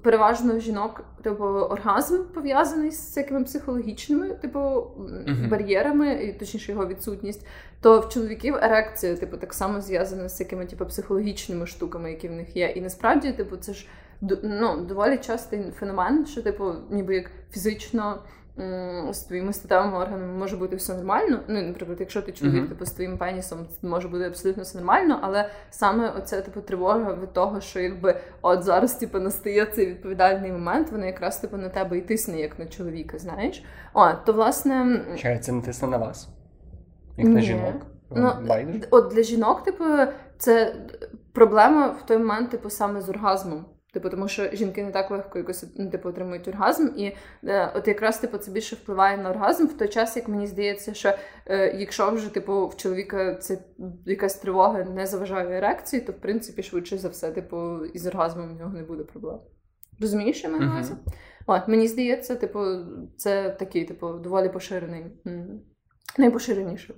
[0.02, 5.50] переважно жінок, типу, оргазм пов'язаний з всякими психологічними, типу, uh-huh.
[5.50, 7.48] бар'єрами, і точніше його відсутність,
[7.82, 12.32] то в чоловіків ерекція, типу, так само зв'язана з всякими типу, психологічними штуками, які в
[12.32, 12.68] них є.
[12.68, 13.88] І насправді, типу, це ж
[14.44, 18.22] ну, доволі частий феномен, що, типу, ніби як фізично
[19.12, 21.40] з твоїми статевими органами може бути все нормально.
[21.48, 22.70] Ну, наприклад, якщо ти чоловік, mm-hmm.
[22.70, 27.34] типу з твоїм пенісом, може бути абсолютно все нормально, але саме оця типу тривога від
[27.34, 31.98] того, що якби от зараз типу, настає цей відповідальний момент, вона якраз типу на тебе
[31.98, 33.64] і тисне, як на чоловіка, знаєш.
[33.94, 35.02] О, то власне.
[35.18, 36.30] Чай, це не тисне на вас,
[37.18, 37.76] як на жінок.
[38.12, 38.32] Ну,
[38.92, 39.84] От для жінок, типу,
[40.38, 40.76] це
[41.34, 43.66] проблема в той момент, типу, саме з оргазмом.
[43.96, 47.88] Типу, тому що жінки не так легко якось ну, типу, отримують оргазм, і е, от
[47.88, 51.14] якраз типу, це більше впливає на оргазм в той час, як мені здається, що
[51.46, 53.58] е, якщо вже типу в чоловіка це
[54.06, 58.60] якась тривога не заважає ерекції, то в принципі швидше за все, типу, із оргазмом в
[58.60, 59.40] нього не буде проблем.
[60.00, 60.94] Розумієш, що я маю на увазі?
[61.68, 62.60] Мені здається, типу,
[63.18, 65.06] це такий, типу, доволі поширений.
[66.18, 66.94] Найпоширеніше.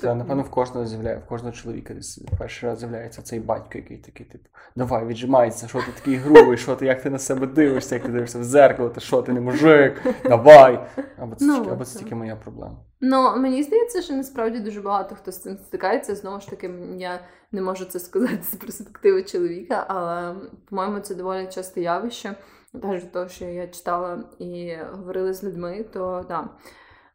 [0.00, 1.94] Це, напевно, в кожного з'являє, в кожного чоловіка
[2.38, 6.76] перший раз з'являється цей батько, який такий, типу, давай, віджимайся, що ти такий грубий, що
[6.76, 9.40] ти, як ти на себе дивишся, як ти дивишся в зеркало, ти що ти не
[9.40, 10.86] мужик, давай.
[11.18, 12.76] Або це, ну, або це тільки моя проблема.
[13.00, 16.14] Ну, мені здається, що насправді дуже багато хто з цим стикається.
[16.14, 17.20] Знову ж таки, я
[17.52, 20.34] не можу це сказати з перспективи чоловіка, але,
[20.70, 22.34] по-моєму, це доволі часте явище.
[22.72, 26.48] Навіть того, що я читала і говорила з людьми, то да.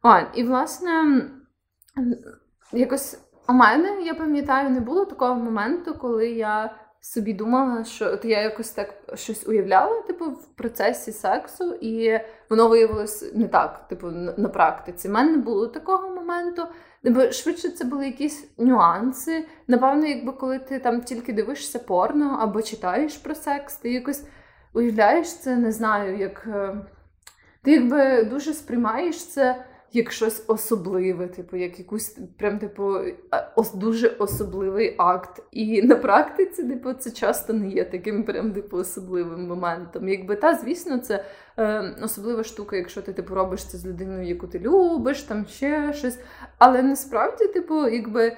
[0.02, 1.22] О, і, власне,
[2.72, 3.18] якось
[3.48, 8.42] у мене, я пам'ятаю, не було такого моменту, коли я собі думала, що от я
[8.42, 12.20] якось так щось уявляла, типу, в процесі сексу, і
[12.50, 15.08] воно виявилось не так, типу, на практиці.
[15.08, 16.62] У мене не було такого моменту.
[17.04, 19.46] Бо швидше це були якісь нюанси.
[19.66, 24.24] Напевно, якби коли ти там тільки дивишся порно або читаєш про секс, ти якось
[24.74, 26.46] уявляєш це, не знаю, як.
[26.46, 26.76] Е,
[27.62, 32.94] ти якби дуже сприймаєш це як щось особливе, типу, як якусь прям типу
[33.74, 35.42] дуже особливий акт.
[35.52, 40.08] І на практиці, типу, це часто не є таким прям типу особливим моментом.
[40.08, 41.24] Якби та, звісно, це
[41.56, 45.92] е, особлива штука, якщо ти типу робиш це з людиною, яку ти любиш, там ще
[45.92, 46.18] щось.
[46.58, 48.36] Але насправді, типу, якби.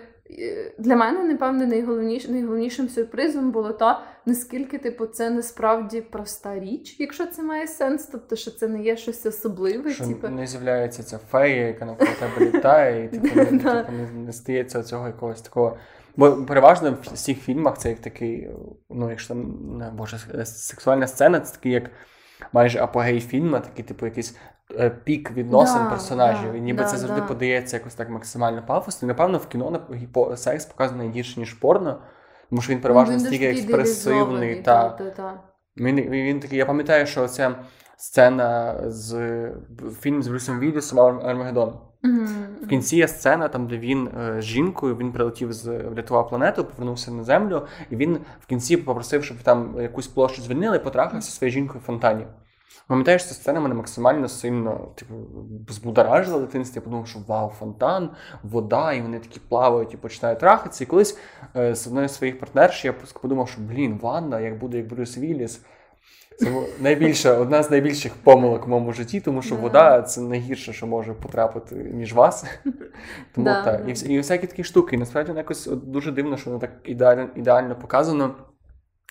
[0.79, 7.27] Для мене, напевне, найголовніш, найголовнішим сюрпризом було то, наскільки типу, це насправді проста річ, якщо
[7.27, 9.91] це має сенс, тобто що це не є щось особливе.
[9.91, 10.29] Що типу...
[10.29, 14.83] Не з'являється ця фея, яка навколо тебе літає, і типу, не, типу, не, не стається
[14.83, 15.77] цього якогось такого.
[16.17, 18.51] Бо переважно в всіх фільмах це як такий,
[18.91, 21.91] ну, якщо не боже, сексуальна сцена, це такий як
[22.53, 24.60] майже апогей фільму, такий, типу, якийсь Е,
[25.05, 26.53] пік відносин да, персонажів.
[26.53, 29.07] Да, і ніби да, це завжди подається якось так максимально пафосно.
[29.07, 29.81] І напевно в кіно
[30.37, 31.99] секс показаний гірше, ніж порно,
[32.51, 34.63] тому що він переважно ну, стільки експресивний.
[34.63, 35.41] Та, та, та.
[35.77, 37.55] Він, він такий, Я пам'ятаю, що ця
[37.97, 39.31] сцена з
[40.01, 41.79] фільм з Брюсом Віллісом Армагеддон.
[42.05, 42.65] Mm-hmm.
[42.65, 46.65] В кінці є сцена, там, де він е, з жінкою він прилетів з врятував планету,
[46.65, 51.33] повернувся на землю, і він в кінці попросив, щоб там якусь площу звільнили, і потрахався
[51.33, 52.27] своєю жінкою в фонтані.
[52.87, 55.15] Пам'ятаєш, ця сцена мене максимально сильно типу,
[55.69, 56.79] збудоражила в дитинстві.
[56.79, 58.11] Я подумав, що вау, фонтан,
[58.43, 60.85] вода, і вони такі плавають і починають трахатися.
[60.85, 61.19] І колись
[61.57, 65.19] е, з одної з своїх партнерш я подумав, що блін, ванна, як буде як Брюс
[65.19, 65.61] Вілліс.
[66.41, 69.61] Це найбільша, одна з найбільших помилок в моєму житті, тому що yeah.
[69.61, 72.45] вода це найгірше, що може потрапити між вас.
[73.35, 73.65] Тому yeah.
[73.65, 73.83] так.
[73.89, 74.97] І і всякі такі штуки.
[74.97, 78.35] І насправді якось дуже дивно, що воно так ідеально ідеально показано.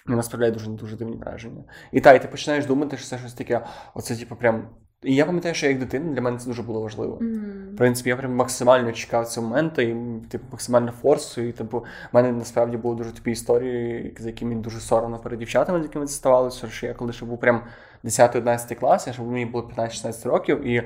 [0.08, 1.64] Вона справляє дуже дуже дивні враження.
[1.92, 4.70] І так, і ти починаєш думати, що це щось таке, оце, типу, прям.
[5.04, 7.16] І я пам'ятаю, що як дитина для мене це дуже було важливо.
[7.16, 7.74] Mm-hmm.
[7.74, 9.96] В принципі, я прям максимально чекав цього моменту, і
[10.30, 11.50] типу, максимально форсую.
[11.50, 15.40] І типу, в мене насправді були дуже типі історії, за які мені дуже соромно перед
[15.40, 16.68] дівчатами, з якими це ставалося.
[16.68, 17.64] Що я коли ще був прям
[18.04, 20.84] 10-11 клас, я ще мені було 15-16 років, і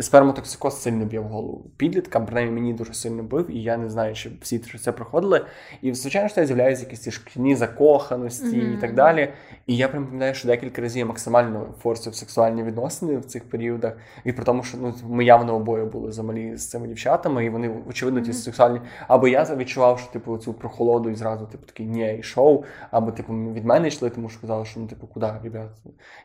[0.00, 4.14] Сперматоксикоз сильно б'є в голову підліткам, принаймні мені дуже сильно бив, і я не знаю,
[4.14, 5.46] чи всі це проходили.
[5.82, 8.78] І, звичайно, що з'являються якісь ті шкільні закоханості mm-hmm.
[8.78, 9.32] і так далі.
[9.66, 13.92] І я прям пам'ятаю, що декілька разів я максимально форсив сексуальні відносини в цих періодах.
[14.24, 17.70] І при тому, що ну, ми явно обоє були замалі з цими дівчатами, і вони,
[17.88, 18.34] очевидно, ті mm-hmm.
[18.34, 18.80] сексуальні.
[19.08, 23.32] Або я відчував, що типу цю прохолоду і зразу, типу, такий ні, йшов, або типу
[23.32, 25.70] від мене йшли, тому що казали, що ну, типу, куди, ребят?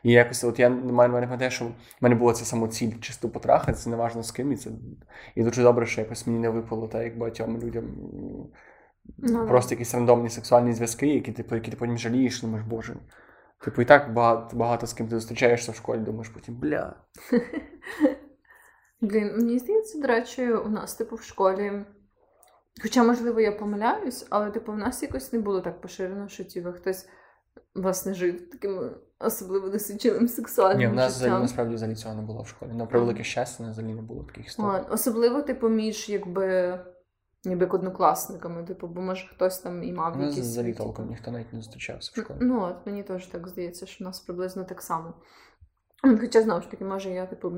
[0.02, 3.84] І якось от я не пам'ятаю, що в мене була ця самоціль чисто потрапити трахати,
[3.84, 4.52] це не важно з ким.
[4.52, 4.70] І це
[5.34, 7.84] і дуже добре, що якось мені не випало, так як багатьом людям.
[9.18, 12.96] Ну, Просто якісь рандомні сексуальні зв'язки, які ти, які ти потім жалієш, думаєш, боже.
[13.64, 16.94] Типу, і так багато багато з ким ти зустрічаєшся в школі, думаєш потім, бля.
[19.00, 21.84] Блін, мені здається, до речі, у нас, типу, в школі.
[22.82, 26.72] Хоча, можливо, я помиляюсь, але типу, в нас якось не було так поширено, що типу,
[26.72, 27.08] хтось
[27.74, 28.90] власне жив таким
[29.20, 30.78] особливо досвідченим сексуальним.
[30.78, 31.42] Ні, в нас життям.
[31.42, 32.70] насправді взагалі цього не було в школі.
[32.72, 34.84] На превелике щастя, взагалі не було таких історій.
[34.90, 36.78] Особливо, типу, між якби.
[37.44, 40.38] Ніби як однокласниками, типу, бо може хтось там і мав якісь...
[40.38, 42.38] взагалі толком ніхто навіть не зустрічався в школі.
[42.40, 45.14] Ну, от мені теж так здається, що в нас приблизно так само.
[46.20, 47.52] Хоча знову ж таки, може, я типу,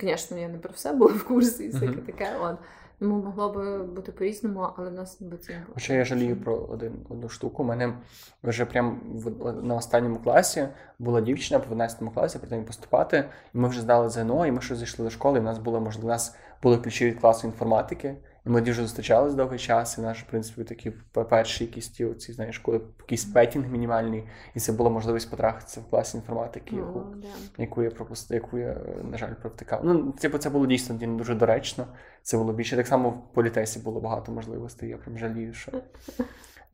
[0.00, 2.36] звісно, я не про все була в курсі і всяке таке.
[2.40, 2.56] От.
[2.98, 5.62] Тому могло би бути по-різному, але в нас не це.
[5.74, 7.62] Хоча я жалію про один одну штуку.
[7.62, 7.98] У мене
[8.42, 10.68] вже прям в на останньому класі
[10.98, 13.24] була дівчина по 11 класі, при поступати,
[13.54, 15.38] і ми вже здали ЗНО, і ми ще зайшли до школи.
[15.38, 18.16] і в нас було можливо, у нас були ключі від класу інформатики.
[18.46, 20.92] І ми дуже зустрічались довгий час, і наш, в принципі, такі
[21.30, 24.24] перші якісь ті, оці, знаєш, коли якийсь петінг мінімальний,
[24.54, 27.60] і це була можливість потрахатися в класі інформатики, яку oh, yeah.
[27.60, 28.76] яку я пропустив, яку я,
[29.10, 29.80] на жаль, провтикав.
[29.84, 31.86] Ну, типу, це було дійсно дуже доречно.
[32.22, 32.76] Це було більше.
[32.76, 34.88] Так само в політесі було багато можливостей.
[34.88, 35.72] Я прям жалію, що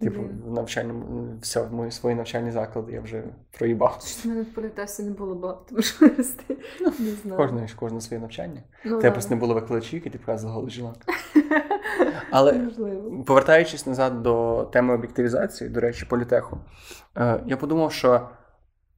[0.00, 3.22] Типу, в навчальному все, в мої свої навчальні заклади я вже
[3.58, 3.98] проїбав.
[4.24, 6.56] У мене в політесі не було багато можливостей.
[6.80, 7.36] Ну, не знаю.
[7.36, 8.62] Кожне, кожне своє навчання.
[8.84, 10.94] Ну, Тебе просто не було викладачів, які ти показували жінок.
[12.30, 13.24] Але Можливо.
[13.24, 16.58] повертаючись назад до теми об'єктивізації, до речі, політеху,
[17.16, 18.28] е, я подумав, що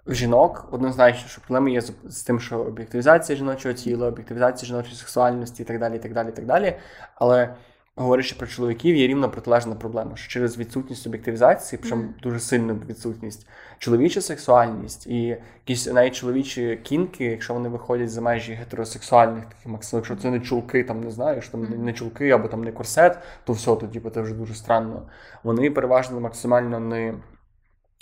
[0.07, 5.67] жінок однозначно, що проблеми є з тим, що об'єктивізація жіночого тіла, об'єктивізація жіночої сексуальності і
[5.67, 5.97] так далі.
[5.97, 6.77] і так далі, і так далі.
[7.15, 7.55] Але
[7.97, 12.23] говорячи про чоловіків, є рівно протилежна проблема, що через відсутність об'єктивізації, причому mm.
[12.23, 13.47] дуже сильну відсутність,
[13.79, 20.01] чоловіча сексуальність і якісь навіть чоловічі кінки, якщо вони виходять за межі гетеросексуальних таких максимум,
[20.01, 23.19] якщо це не чулки, там не знаю, що там не чулки або там не корсет,
[23.45, 25.09] то все, то типу, це вже дуже странно.
[25.43, 27.15] Вони переважно максимально не.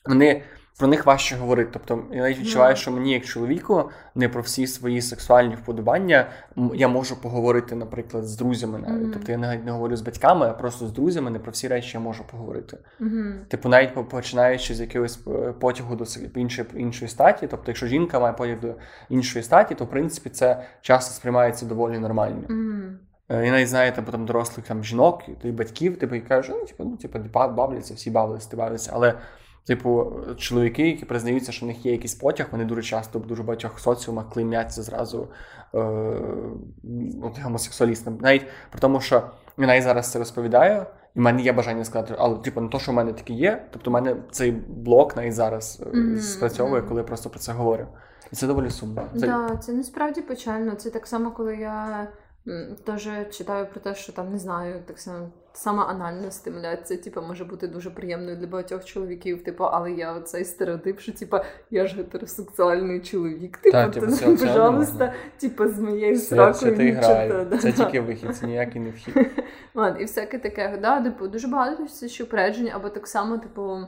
[0.06, 0.42] Вони
[0.78, 1.70] про них важче говорити.
[1.72, 6.26] Тобто я навіть відчуваю, що мені, як чоловіку, не про всі свої сексуальні вподобання
[6.74, 9.06] я можу поговорити, наприклад, з друзями навіть.
[9.06, 9.12] Mm-hmm.
[9.12, 11.90] Тобто я навіть не говорю з батьками, а просто з друзями не про всі речі
[11.94, 12.78] я можу поговорити.
[13.00, 13.44] Mm-hmm.
[13.48, 16.04] Типу, навіть починаючи з якогось е, потягу до
[16.34, 18.74] іншої іншої статі, тобто, якщо жінка має потяг до
[19.08, 22.42] іншої статі, то в принципі це часто сприймається доволі нормально.
[22.48, 22.92] Mm-hmm.
[23.28, 26.96] І навіть знаєте, потім дорослих там жінок і батьків, типу, і кажуть, ну, типу, ну,
[26.96, 28.90] типу, бавляться, всі бавляться, бавляться.
[28.94, 29.14] Але
[29.66, 33.42] Типу, чоловіки, які признаються, що в них є якийсь потяг, вони дуже часто в дуже
[33.42, 35.28] багатьох соціумах клеймляться зразу
[35.74, 35.78] е,
[37.42, 38.18] гомосексуалістами.
[38.20, 39.22] Навіть при тому, що
[39.58, 42.92] я зараз це розповідаю, і в мене є бажання сказати, але типу, не то, що
[42.92, 43.68] в мене таке є.
[43.70, 46.18] Тобто, в мене цей блок навіть зараз mm-hmm.
[46.18, 47.86] спрацьовує, коли я просто про це говорю.
[48.32, 49.08] І це доволі сумно.
[49.12, 50.74] Так, да, це насправді печально.
[50.74, 52.08] Це так само, коли я
[52.84, 57.44] теж читаю про те, що там не знаю, так само сама анальна стимуляція, типу, може
[57.44, 59.44] бути дуже приємною для багатьох чоловіків.
[59.44, 61.36] Типу, але я оцей стереотип, що типу,
[61.70, 63.56] я ж гетеросексуальний чоловік.
[63.56, 67.44] Типу, так, типу, це, пожалуйста, типу, з моєю сракою нічого.
[67.50, 69.14] Це, це тільки вихід, це ніякий не вхід.
[69.74, 73.78] Ладно, і всяке таке, да, типу, дуже багато ще упереджень, або так само, типу.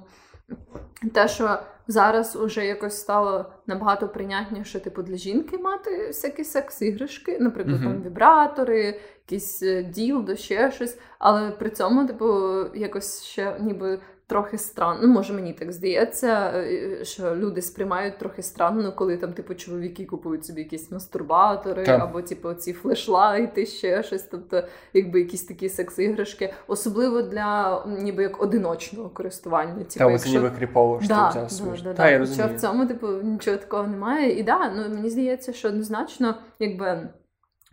[1.12, 7.76] Те, що зараз уже якось стало набагато прийнятніше, типу, для жінки мати всякі секс-іграшки, наприклад,
[7.76, 7.82] mm-hmm.
[7.82, 10.98] там вібратори, якісь діл ділдо, ще щось.
[11.18, 12.26] Але при цьому, типу,
[12.74, 15.00] якось ще ніби трохи странно.
[15.02, 20.04] Ну, може, мені так здається, е, що люди сприймають трохи странно, коли там, типу, чоловіки
[20.04, 22.00] купують собі якісь мастурбатори, так.
[22.00, 24.22] або типу ці флешлайти, ще щось.
[24.22, 24.62] Тобто,
[24.92, 29.74] якби якісь такі секс-іграшки, особливо для ніби як одиночного користування.
[29.74, 30.30] Типу, Та, якщо...
[30.30, 32.48] ніби кріпово що да, да, да, Та, я розумію.
[32.48, 34.38] Що в цьому, типу, нічого такого немає.
[34.38, 37.08] І да, ну мені здається, що однозначно, якби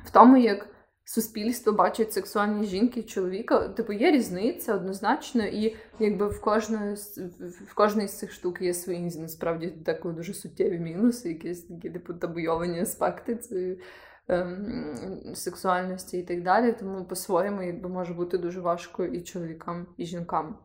[0.05, 0.67] в тому, як
[1.13, 3.67] суспільство бачить сексуальні жінки і чоловіка.
[3.67, 6.95] Типу, є різниця однозначно, і якби в кожної
[7.67, 12.13] в кожної з цих штук є свої насправді такі дуже суттєві мінуси, якісь такі типу
[12.13, 13.79] табуйовані аспекти цієї
[14.27, 16.75] ем, сексуальності і так далі.
[16.79, 20.57] Тому по-своєму якби може бути дуже важко і чоловікам, і жінкам.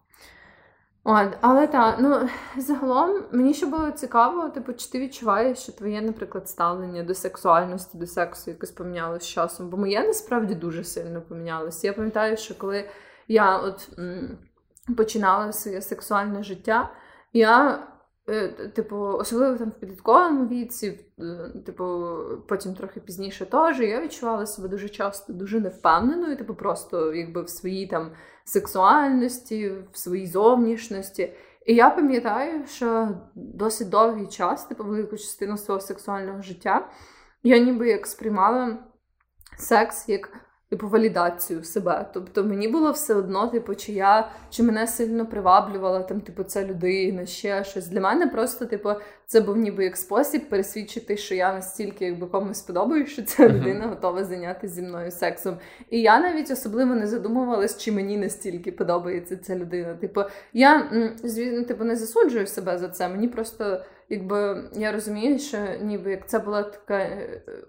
[1.09, 6.03] От, Але так, ну загалом мені ще було цікаво, типу, чи ти відчуваєш, що твоє,
[6.03, 9.69] наприклад, ставлення до сексуальності, до сексу якось помінялося з часом.
[9.69, 11.87] Бо моє насправді дуже сильно помінялося.
[11.87, 12.89] Я пам'ятаю, що коли
[13.29, 14.39] я от м,
[14.97, 16.91] починала своє сексуальне життя,
[17.33, 17.87] я
[18.75, 22.15] типу, особливо там в підлітковому віці, е, типу,
[22.49, 27.49] потім трохи пізніше теж, я відчувала себе дуже часто дуже невпевненою, типу, просто якби в
[27.49, 28.13] своїй там
[28.45, 31.33] сексуальності, в своїй зовнішності.
[31.67, 36.91] І я пам'ятаю, що досить довгий час, типу, велику частину свого сексуального життя,
[37.43, 38.79] я ніби як сприймала
[39.59, 42.11] секс як типу, валідацію себе.
[42.15, 46.65] Тобто мені було все одно, типу, чи я чи мене сильно приваблювала там, типу, ця
[46.65, 47.89] людина, ще щось.
[47.89, 48.91] Для мене просто, типу,
[49.27, 53.87] це був ніби як спосіб пересвідчити, що я настільки якби комусь подобаю, що ця людина
[53.87, 55.57] готова зайнятися зі мною сексом.
[55.91, 59.95] І я навіть особливо не задумувалась, чи мені настільки подобається ця людина.
[59.95, 60.91] Типу, я
[61.25, 63.09] звісно, типу, не засуджую себе за це.
[63.09, 63.85] Мені просто.
[64.09, 67.09] Якби я розумію, що ніби як це була така,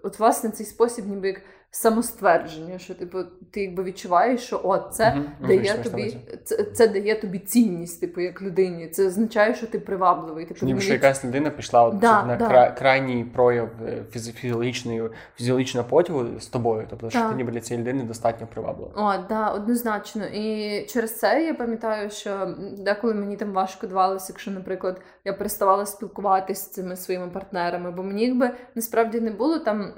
[0.02, 1.40] от власне цей спосіб, ніби як
[1.70, 3.18] самоствердження, що типу,
[3.50, 5.46] ти якби відчуваєш, що о, це mm-hmm.
[5.46, 8.88] дає тобі це, це дає тобі цінність, типу, як людині.
[8.88, 10.46] Це означає, що ти привабливий.
[10.46, 12.48] Типу, Ніби що якась людина пішла от, да, на да.
[12.48, 12.70] Кра...
[12.70, 16.86] крайній прояв е, фізіологічної фізіологічного потягу з тобою.
[16.90, 18.90] Тобто, що ти ніби для цієї людини достатньо приваблива.
[18.96, 20.26] О, да, однозначно.
[20.26, 25.86] І через це я пам'ятаю, що деколи мені там важко давалося, якщо, наприклад, я переставала
[25.86, 29.92] спілкуватися з цими своїми партнерами, бо мені якби насправді не було там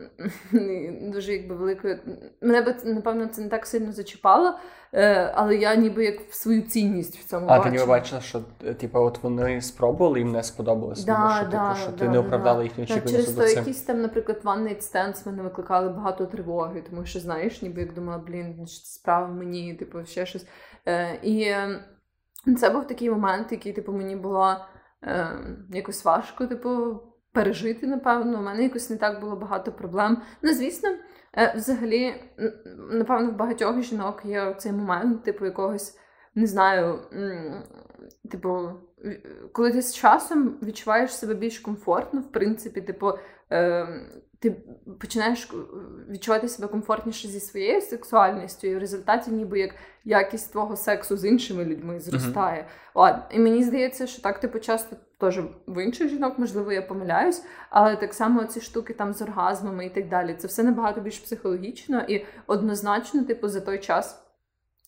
[1.13, 1.99] дуже якби великою.
[2.43, 4.59] Мене би напевно це не так сильно зачіпало,
[4.93, 7.67] е, але я ніби як в свою цінність в цьому а, бачила.
[7.67, 11.51] А ти ніби бачила, що е, типу, от вони спробували, їм не сподобалось, да, що,
[11.51, 13.11] да, типу, що да, ти не оправдала їхні очікування.
[13.11, 17.63] Через то якісь там, наприклад, one night stands мене викликали багато тривоги, тому що знаєш,
[17.63, 20.47] ніби як думала, блін, справа мені, типу, ще щось.
[20.87, 21.55] Е, І
[22.57, 24.57] це був такий момент, який, типу, мені було
[25.71, 27.01] якось важко, типу,
[27.33, 28.39] пережити, напевно.
[28.39, 30.23] У мене якось не так було багато проблем.
[30.43, 30.89] Ну, звісно,
[31.55, 32.15] взагалі,
[32.91, 35.99] напевно, в багатьох жінок є цей момент, типу, якогось,
[36.35, 36.99] не знаю,
[38.31, 38.69] типу,
[39.53, 43.13] коли ти з часом відчуваєш себе більш комфортно, в принципі, типу.
[44.45, 44.57] Е, ти
[45.01, 45.49] починаєш
[46.09, 49.75] відчувати себе комфортніше зі своєю сексуальністю, і в результаті, ніби як
[50.05, 52.61] якість твого сексу з іншими людьми зростає.
[52.61, 53.01] Uh-huh.
[53.01, 57.43] Ладно, і мені здається, що так типу часто теж в інших жінок, можливо, я помиляюсь,
[57.71, 60.35] але так само ці штуки там з оргазмами і так далі.
[60.35, 64.30] Це все набагато більш психологічно і однозначно, типу, за той час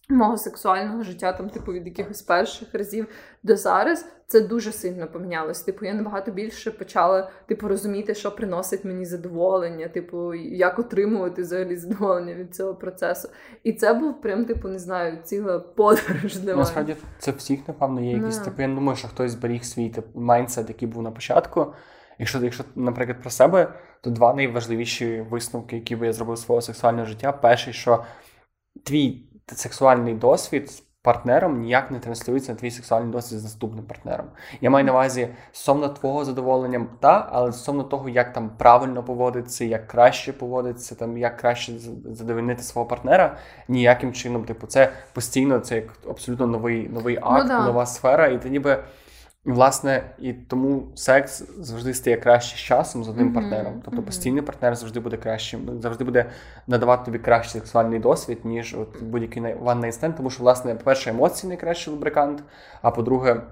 [0.09, 3.07] мого сексуального життя, там, типу, від якихось перших разів
[3.43, 5.61] до зараз, це дуже сильно помінялось.
[5.61, 11.77] Типу, я набагато більше почала типу, розуміти, що приносить мені задоволення, типу, як отримувати взагалі
[11.77, 13.29] задоволення від цього процесу.
[13.63, 16.37] І це був прям, типу, не знаю, ціла подорож.
[16.37, 18.39] для Насправді це всіх, напевно, є якісь.
[18.39, 18.45] No.
[18.45, 21.75] Типу, я не думаю, що хтось зберіг свій типу, майндсет, який був на початку.
[22.19, 27.07] Якщо, якщо, наприклад, про себе, то два найважливіші висновки, які би я зробив свого сексуального
[27.07, 27.33] життя.
[27.33, 28.05] Перший, що
[28.85, 34.27] твій сексуальний досвід з партнером ніяк не транслюється на твій сексуальний досвід з наступним партнером.
[34.61, 39.65] Я маю на увазі стосовно твого задоволення, та, але стосовно того, як там правильно поводитися,
[39.65, 41.73] як краще поводитися, там як краще
[42.05, 43.37] задовольнити свого партнера,
[43.69, 47.67] ніяким чином, типу, це постійно це як абсолютно новий новий ну акт, ну, да.
[47.67, 48.85] нова сфера, і ти ніби.
[49.45, 53.35] Власне, і тому секс завжди стає краще з часом з одним mm-hmm.
[53.35, 53.83] партнером.
[53.85, 54.05] Тобто mm-hmm.
[54.05, 56.31] постійний партнер завжди буде кращим, завжди буде
[56.67, 61.11] надавати тобі кращий сексуальний досвід, ніж от будь-який one night stand, тому що, власне, по-перше,
[61.11, 62.43] емоції найкращий лубрикант,
[62.83, 63.43] а по-друге,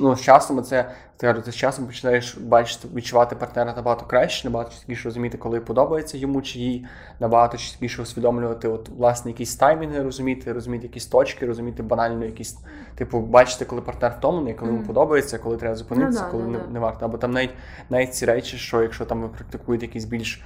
[0.00, 5.04] ну, з часом це ти з часом починаєш бачити, відчувати партнера набагато краще, набагато чіткіше
[5.04, 6.86] розуміти, коли подобається йому чи їй,
[7.20, 12.58] набагато чіткіше усвідомлювати, от, власне, якісь таймінги розуміти, розуміти якісь точки, розуміти банально якісь,
[12.94, 14.86] типу, бачити, коли партнер втомлений, коли йому mm.
[14.86, 16.64] подобається, коли треба зупинитися, ну, коли да, не, да.
[16.70, 17.04] не варто.
[17.04, 17.54] Або там навіть
[17.90, 20.42] навіть ці речі, що якщо там ви практикуєте якісь більш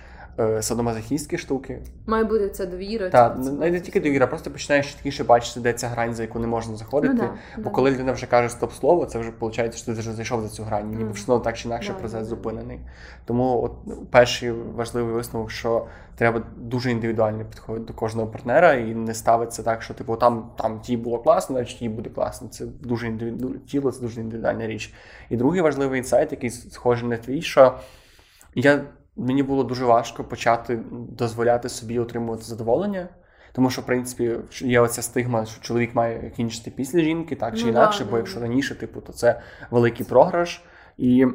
[0.60, 1.78] садомазохістські штуки.
[2.06, 3.10] Має бути ця довіра.
[3.10, 6.46] Так, не, не тільки довіра, просто починаєш чіткіше бачити, де ця грань, за яку не
[6.46, 7.14] можна заходити.
[7.14, 7.70] Ну, да, Бо да.
[7.70, 10.90] коли людина вже каже стоп-слово, це вже виходить, що ти вже зайшов за цю грань.
[10.90, 11.12] Ніби mm.
[11.12, 12.80] все так чи інакше да, процес зупинений.
[13.24, 18.94] Тому от ну, перший важливий висновок, що треба дуже індивідуально підходити до кожного партнера і
[18.94, 22.48] не ставитися так, що типу там там ті було класно, значить їй буде класно.
[22.48, 23.58] Це дуже індивіду...
[23.58, 24.94] тіло, це дуже індивідуальна річ.
[25.30, 27.78] І другий важливий інсайт, який схожий на твій, що
[28.54, 28.84] я
[29.16, 33.08] мені було дуже важко почати дозволяти собі отримувати задоволення.
[33.52, 37.64] Тому що, в принципі, є оця стигма, що чоловік має кінчити після жінки, так чи
[37.64, 39.40] ну, інакше, да, бо якщо раніше, типу, то це
[39.70, 40.64] великий програш.
[40.98, 41.26] І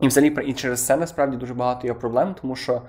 [0.00, 2.82] і взагалі і через це насправді дуже багато є проблем, тому що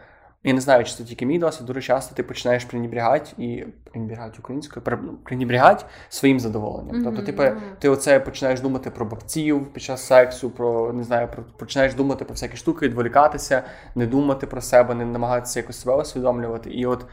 [0.43, 4.39] я не знаю, чи це тільки мій досвід, дуже часто ти починаєш пренебрігати і пренебрігати
[4.39, 4.85] українською,
[5.23, 6.95] пренебрігати своїм задоволенням.
[6.95, 7.03] Mm-hmm.
[7.03, 7.43] Тобто, типу,
[7.79, 12.25] ти оце починаєш думати про бабців під час сексу, про не знаю, про починаєш думати
[12.25, 13.63] про всякі штуки, відволікатися,
[13.95, 16.69] не думати про себе, не намагатися якось себе усвідомлювати.
[16.69, 17.05] І от,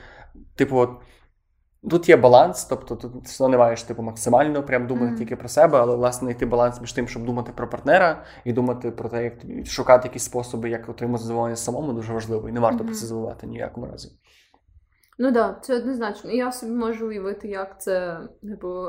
[0.54, 0.90] типу, от.
[1.90, 5.18] Тут є баланс, тобто тут все не маєш типу максимально прям думати mm.
[5.18, 8.90] тільки про себе, але власне знайти баланс між тим, щоб думати про партнера і думати
[8.90, 12.84] про те, як шукати якісь способи, як отримати задоволення самому, дуже важливо, і не варто
[12.84, 12.86] mm-hmm.
[12.86, 14.12] про це забувати ніякому разі.
[15.18, 16.30] Ну так, да, це однозначно.
[16.30, 18.84] І я собі можу уявити, як це, типу,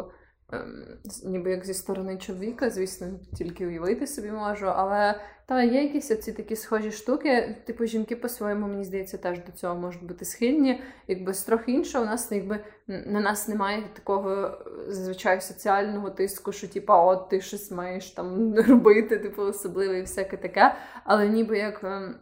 [1.23, 6.31] ніби як зі сторони чоловіка, звісно, тільки уявити собі можу, але та є якісь оці
[6.31, 7.55] такі схожі штуки.
[7.65, 10.81] Типу, жінки по-своєму, мені здається, теж до цього можуть бути схильні.
[11.07, 16.67] Якби з трохи іншого, у нас якби на нас немає такого зазвичай соціального тиску, що
[16.67, 20.75] типа, от ти щось маєш там робити, типу, особливе і всяке таке.
[21.03, 22.15] Але ніби як ем,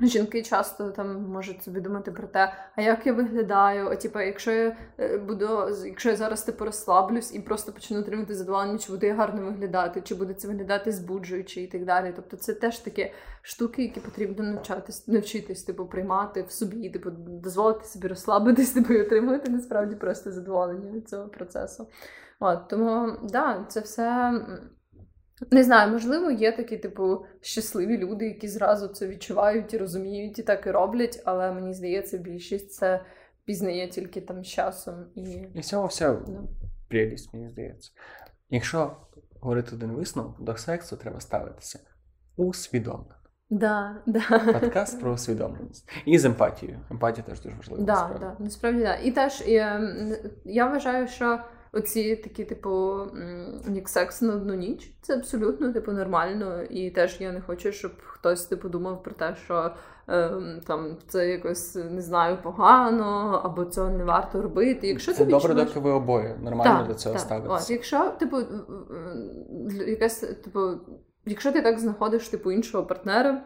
[0.00, 4.52] Жінки часто там можуть собі думати про те, а як я виглядаю, а типу, якщо
[4.52, 5.48] я е, буду,
[5.86, 10.00] якщо я зараз типу розслаблюсь і просто почну отримати задоволення, чи буду я гарно виглядати,
[10.00, 12.12] чи буде це виглядати збуджуючи і так далі.
[12.16, 17.84] Тобто це теж такі штуки, які потрібно навчатись, навчитись, типу, приймати в собі, типу, дозволити
[17.84, 21.88] собі розслабитись, типу, і отримувати насправді просто задоволення від цього процесу.
[22.40, 24.32] От тому да, це все.
[25.50, 30.42] Не знаю, можливо, є такі, типу, щасливі люди, які зразу це відчувають і розуміють, і
[30.42, 33.04] так і роблять, але мені здається, більшість це
[33.44, 35.06] пізнає тільки там з часом.
[35.14, 36.48] І І цього вся ну.
[36.88, 37.90] прелість, мені здається.
[38.50, 38.96] Якщо
[39.40, 41.78] говорити один висновок, до сексу треба ставитися
[42.36, 43.14] усвідомлено.
[43.50, 44.52] Да, да.
[44.60, 45.90] Подкаст про усвідомленість.
[46.06, 46.80] І з емпатією.
[46.90, 47.82] Емпатія теж дуже важлива.
[47.82, 48.24] Да, насправді.
[48.24, 48.94] Да, насправді да.
[48.94, 49.96] І теж я,
[50.44, 51.40] я вважаю, що
[51.74, 53.00] оці такі, типу,
[53.68, 54.92] як секс на одну ніч.
[55.02, 56.62] Це абсолютно типу нормально.
[56.62, 59.70] І теж я не хочу, щоб хтось типу думав про те, що
[60.08, 60.30] е,
[60.66, 64.88] там це якось не знаю погано, або цього не варто робити.
[64.88, 65.68] Якщо Це ти добре, відчуваєш...
[65.68, 67.72] доки ви обоє нормально так, до цього ставитися.
[67.72, 68.36] Якщо, типу,
[69.86, 70.70] якась, типу,
[71.26, 73.42] якщо ти так знаходиш типу іншого партнера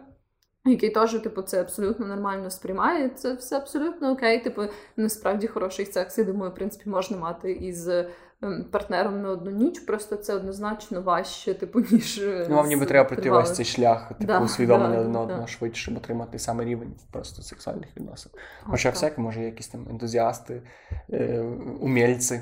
[0.64, 3.08] який теж, типу, це абсолютно нормально сприймає.
[3.08, 4.40] Це все абсолютно окей.
[4.40, 4.62] Типу,
[4.96, 8.06] насправді хороший секс, я думаю, в принципі, можна мати із ем,
[8.70, 9.80] партнером на одну ніч.
[9.80, 12.18] Просто це однозначно важче, типу, ніж.
[12.18, 15.18] Е, ну, вам ніби треба пройти весь цей шлях, типу, да, усвідомлення да, один да,
[15.18, 18.32] одного швидше, щоб отримати саме рівень просто сексуальних відносин.
[18.62, 20.62] Хоча всяке, може, якісь там ентузіасти,
[21.12, 21.40] е,
[21.80, 22.40] умільці,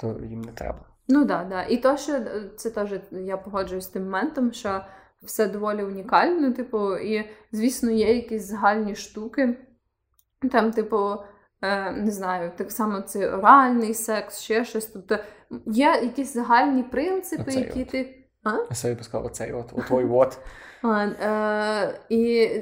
[0.00, 0.78] то їм не треба.
[1.08, 1.62] Ну так, да, да.
[1.62, 4.80] І то, що е, це теж я погоджуюсь з тим моментом, що
[5.24, 9.56] все доволі унікально, типу, і, звісно, є якісь загальні штуки.
[10.52, 11.16] Там, типу,
[11.62, 14.86] е, не знаю, так само це оральний секс, ще щось.
[14.86, 15.18] Тобто
[15.66, 17.88] є якісь загальні принципи, оцей які от.
[17.88, 18.24] ти.
[18.44, 18.56] А?
[18.70, 20.38] Я собі сказав, оцей от, от.
[20.82, 22.18] А, е, І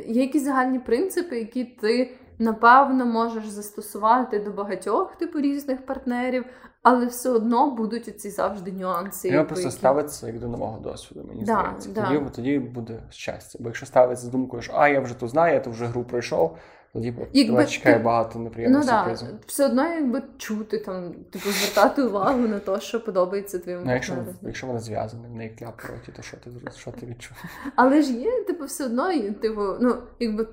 [0.06, 2.10] є якісь загальні принципи, які ти.
[2.38, 6.44] Напевно, можеш застосувати до багатьох типу різних партнерів,
[6.82, 9.28] але все одно будуть ці завжди нюанси.
[9.28, 9.76] Треба просто які...
[9.76, 11.88] ставитися як до нового досвіду, мені да, здається.
[11.88, 12.06] Да.
[12.06, 13.58] Тоді тоді буде щастя.
[13.62, 16.04] Бо якщо ставиться з думкою, що а я вже то знаю, я то вже гру
[16.04, 16.56] пройшов,
[16.92, 18.02] тоді якби чекає ти...
[18.02, 19.28] багато неприємних ну, сюрпризів.
[19.28, 19.38] Да.
[19.46, 24.14] Все одно, якби чути там, типу, звертати увагу на те, що подобається твоєму Ну, якщо
[24.42, 27.36] якщо вона зв'язана, в неї кляп проти, то що ти що ти відчув?
[27.76, 30.48] Але ж є, типу, все одно, типу, ну, якби.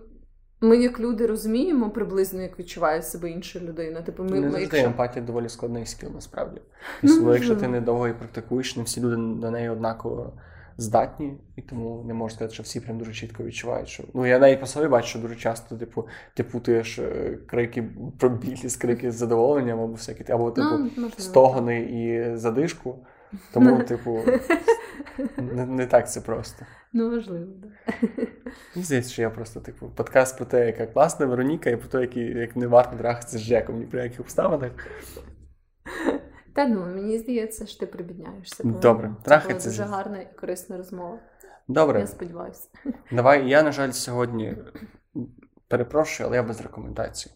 [0.62, 4.02] Ми, як люди, розуміємо приблизно, як відчуває себе інша людина.
[4.02, 4.86] Типу, ми, Не завжди якщо...
[4.86, 6.62] емпатія доволі складний скіл, насправді.
[7.04, 10.34] Ну, якщо ти недовго і практикуєш, не всі люди на неї однаково
[10.78, 13.88] здатні, і тому не можу сказати, що всі прям дуже чітко відчувають.
[13.88, 14.04] що...
[14.14, 17.84] Ну, я навіть по собі бачу, що дуже часто, типу, ти путаєш е, крики
[18.20, 22.96] про білі з крики з задоволенням, або всякі, або типу ну, стогони і задишку.
[23.54, 24.20] Тому, типу,
[25.38, 26.66] не, не так це просто.
[26.94, 27.96] Ну, можливо, так.
[28.76, 32.02] Мені здається, що я просто, типу, подкаст про те, яка класна Вероніка, і про те,
[32.02, 34.72] які, як не варто трахатися з Жеком ні при яких обставинах.
[36.54, 38.64] Та ну, мені здається, що ти прибідняєшся.
[38.64, 39.60] Добре, трахатися.
[39.60, 41.20] Це дуже гарна і корисна розмова.
[41.68, 42.00] Добре.
[42.00, 42.68] Я сподіваюся.
[43.12, 44.58] Давай, я, на жаль, сьогодні
[45.68, 47.32] перепрошую, але я без рекомендацій.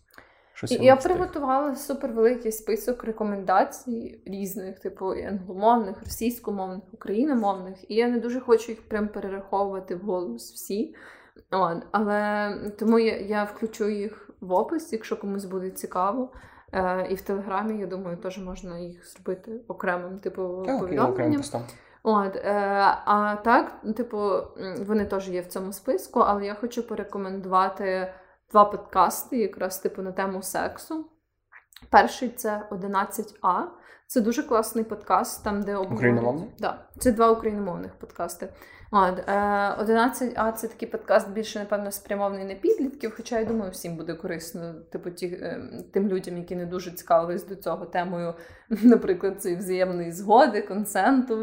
[0.70, 8.72] Я приготувала супервеликий список рекомендацій різних, типу англомовних, російськомовних, україномовних, і я не дуже хочу
[8.72, 10.96] їх прям перераховувати в голос всі.
[11.52, 16.30] От, Але тому я, я включу їх в опис, якщо комусь буде цікаво.
[16.74, 20.42] Е, І в Телеграмі, я думаю, теж можна їх зробити окремим, типу,
[20.80, 21.42] повідомленням.
[22.04, 22.52] От, е,
[23.06, 24.32] А так, типу,
[24.86, 28.14] вони теж є в цьому списку, але я хочу порекомендувати
[28.54, 31.06] два подкасти, якраз типу на тему сексу.
[31.90, 33.64] Перший це 11А.
[34.08, 36.50] Це дуже класний подкаст, там де обговорюють...
[36.60, 38.54] Да, Це два україномовних подкасти.
[38.96, 39.32] От, е,
[39.80, 44.74] 11А це такий подкаст більше, напевно, спрямований на підлітків, хоча я думаю, всім буде корисно,
[44.92, 45.62] типу, ті, е,
[45.94, 48.34] тим людям, які не дуже цікавились до цього темою,
[48.70, 51.36] наприклад, цієї взаємної згоди, консенту,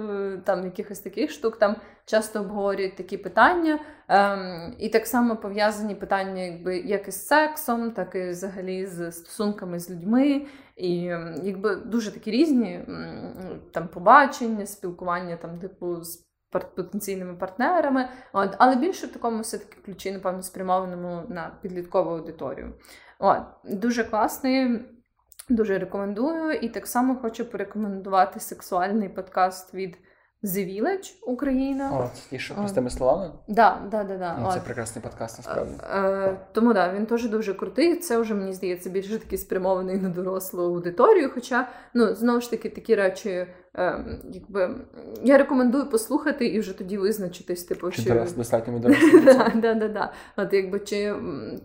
[0.45, 1.59] там якихось таких штук.
[1.59, 3.79] Там часто обговорюють такі питання.
[4.09, 9.79] Е, і так само пов'язані питання, якби як із сексом, так і взагалі з стосунками
[9.79, 10.47] з людьми.
[10.77, 10.95] І
[11.43, 12.81] якби дуже такі різні
[13.73, 20.13] там побачення, спілкування там, типу, з потенційними партнерами, от, але більше в такому все-таки ключі,
[20.13, 22.73] напевно, спрямованому на підліткову аудиторію.
[23.19, 24.81] От, Дуже класний,
[25.49, 26.53] дуже рекомендую.
[26.53, 29.99] І так само хочу порекомендувати сексуальний подкаст від
[30.45, 31.99] The Village Україна.
[31.99, 33.33] О, це ті, що простими словами?
[33.49, 34.37] Да, да, да, да.
[34.41, 34.65] Ну, це От.
[34.65, 35.73] прекрасний подкаст, насправді.
[35.83, 37.97] Е, тому да, він теж дуже крутий.
[37.97, 41.31] Це вже мені здається більше такий спрямований на дорослу аудиторію.
[41.35, 44.75] Хоча, ну знову ж таки, такі речі, е, якби
[45.23, 48.89] я рекомендую послухати і вже тоді визначитись, типу, Чи що дорос, достатньо да,
[49.55, 50.13] да, да, да.
[50.37, 51.15] От якби чи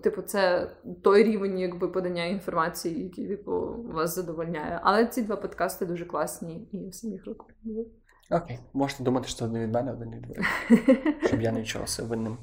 [0.02, 0.72] типу, це
[1.04, 3.52] той рівень якби подання інформації, який типу
[3.94, 4.80] вас задовольняє.
[4.84, 7.86] Але ці два подкасти дуже класні і всім їх рекомендую.
[8.32, 10.36] Окей, можете думати, що один від мене, один від ви.
[11.28, 12.38] Щоб я не відчувався винним.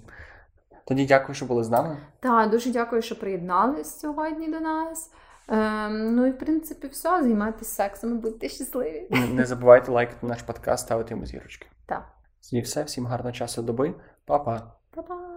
[0.87, 1.97] Тоді дякую, що були з нами.
[2.21, 5.11] Так, дуже дякую, що приєднались сьогодні до нас.
[5.49, 7.23] Ем, ну і в принципі все.
[7.23, 9.07] Займайтесь сексом і будьте щасливі.
[9.11, 11.67] Не- Не забувайте лайкати наш подкаст, ставити йому зірочки.
[11.87, 12.09] Так,
[12.53, 13.95] І все, всім гарного часу доби.
[14.25, 14.73] Па-па.
[14.95, 15.32] па-па.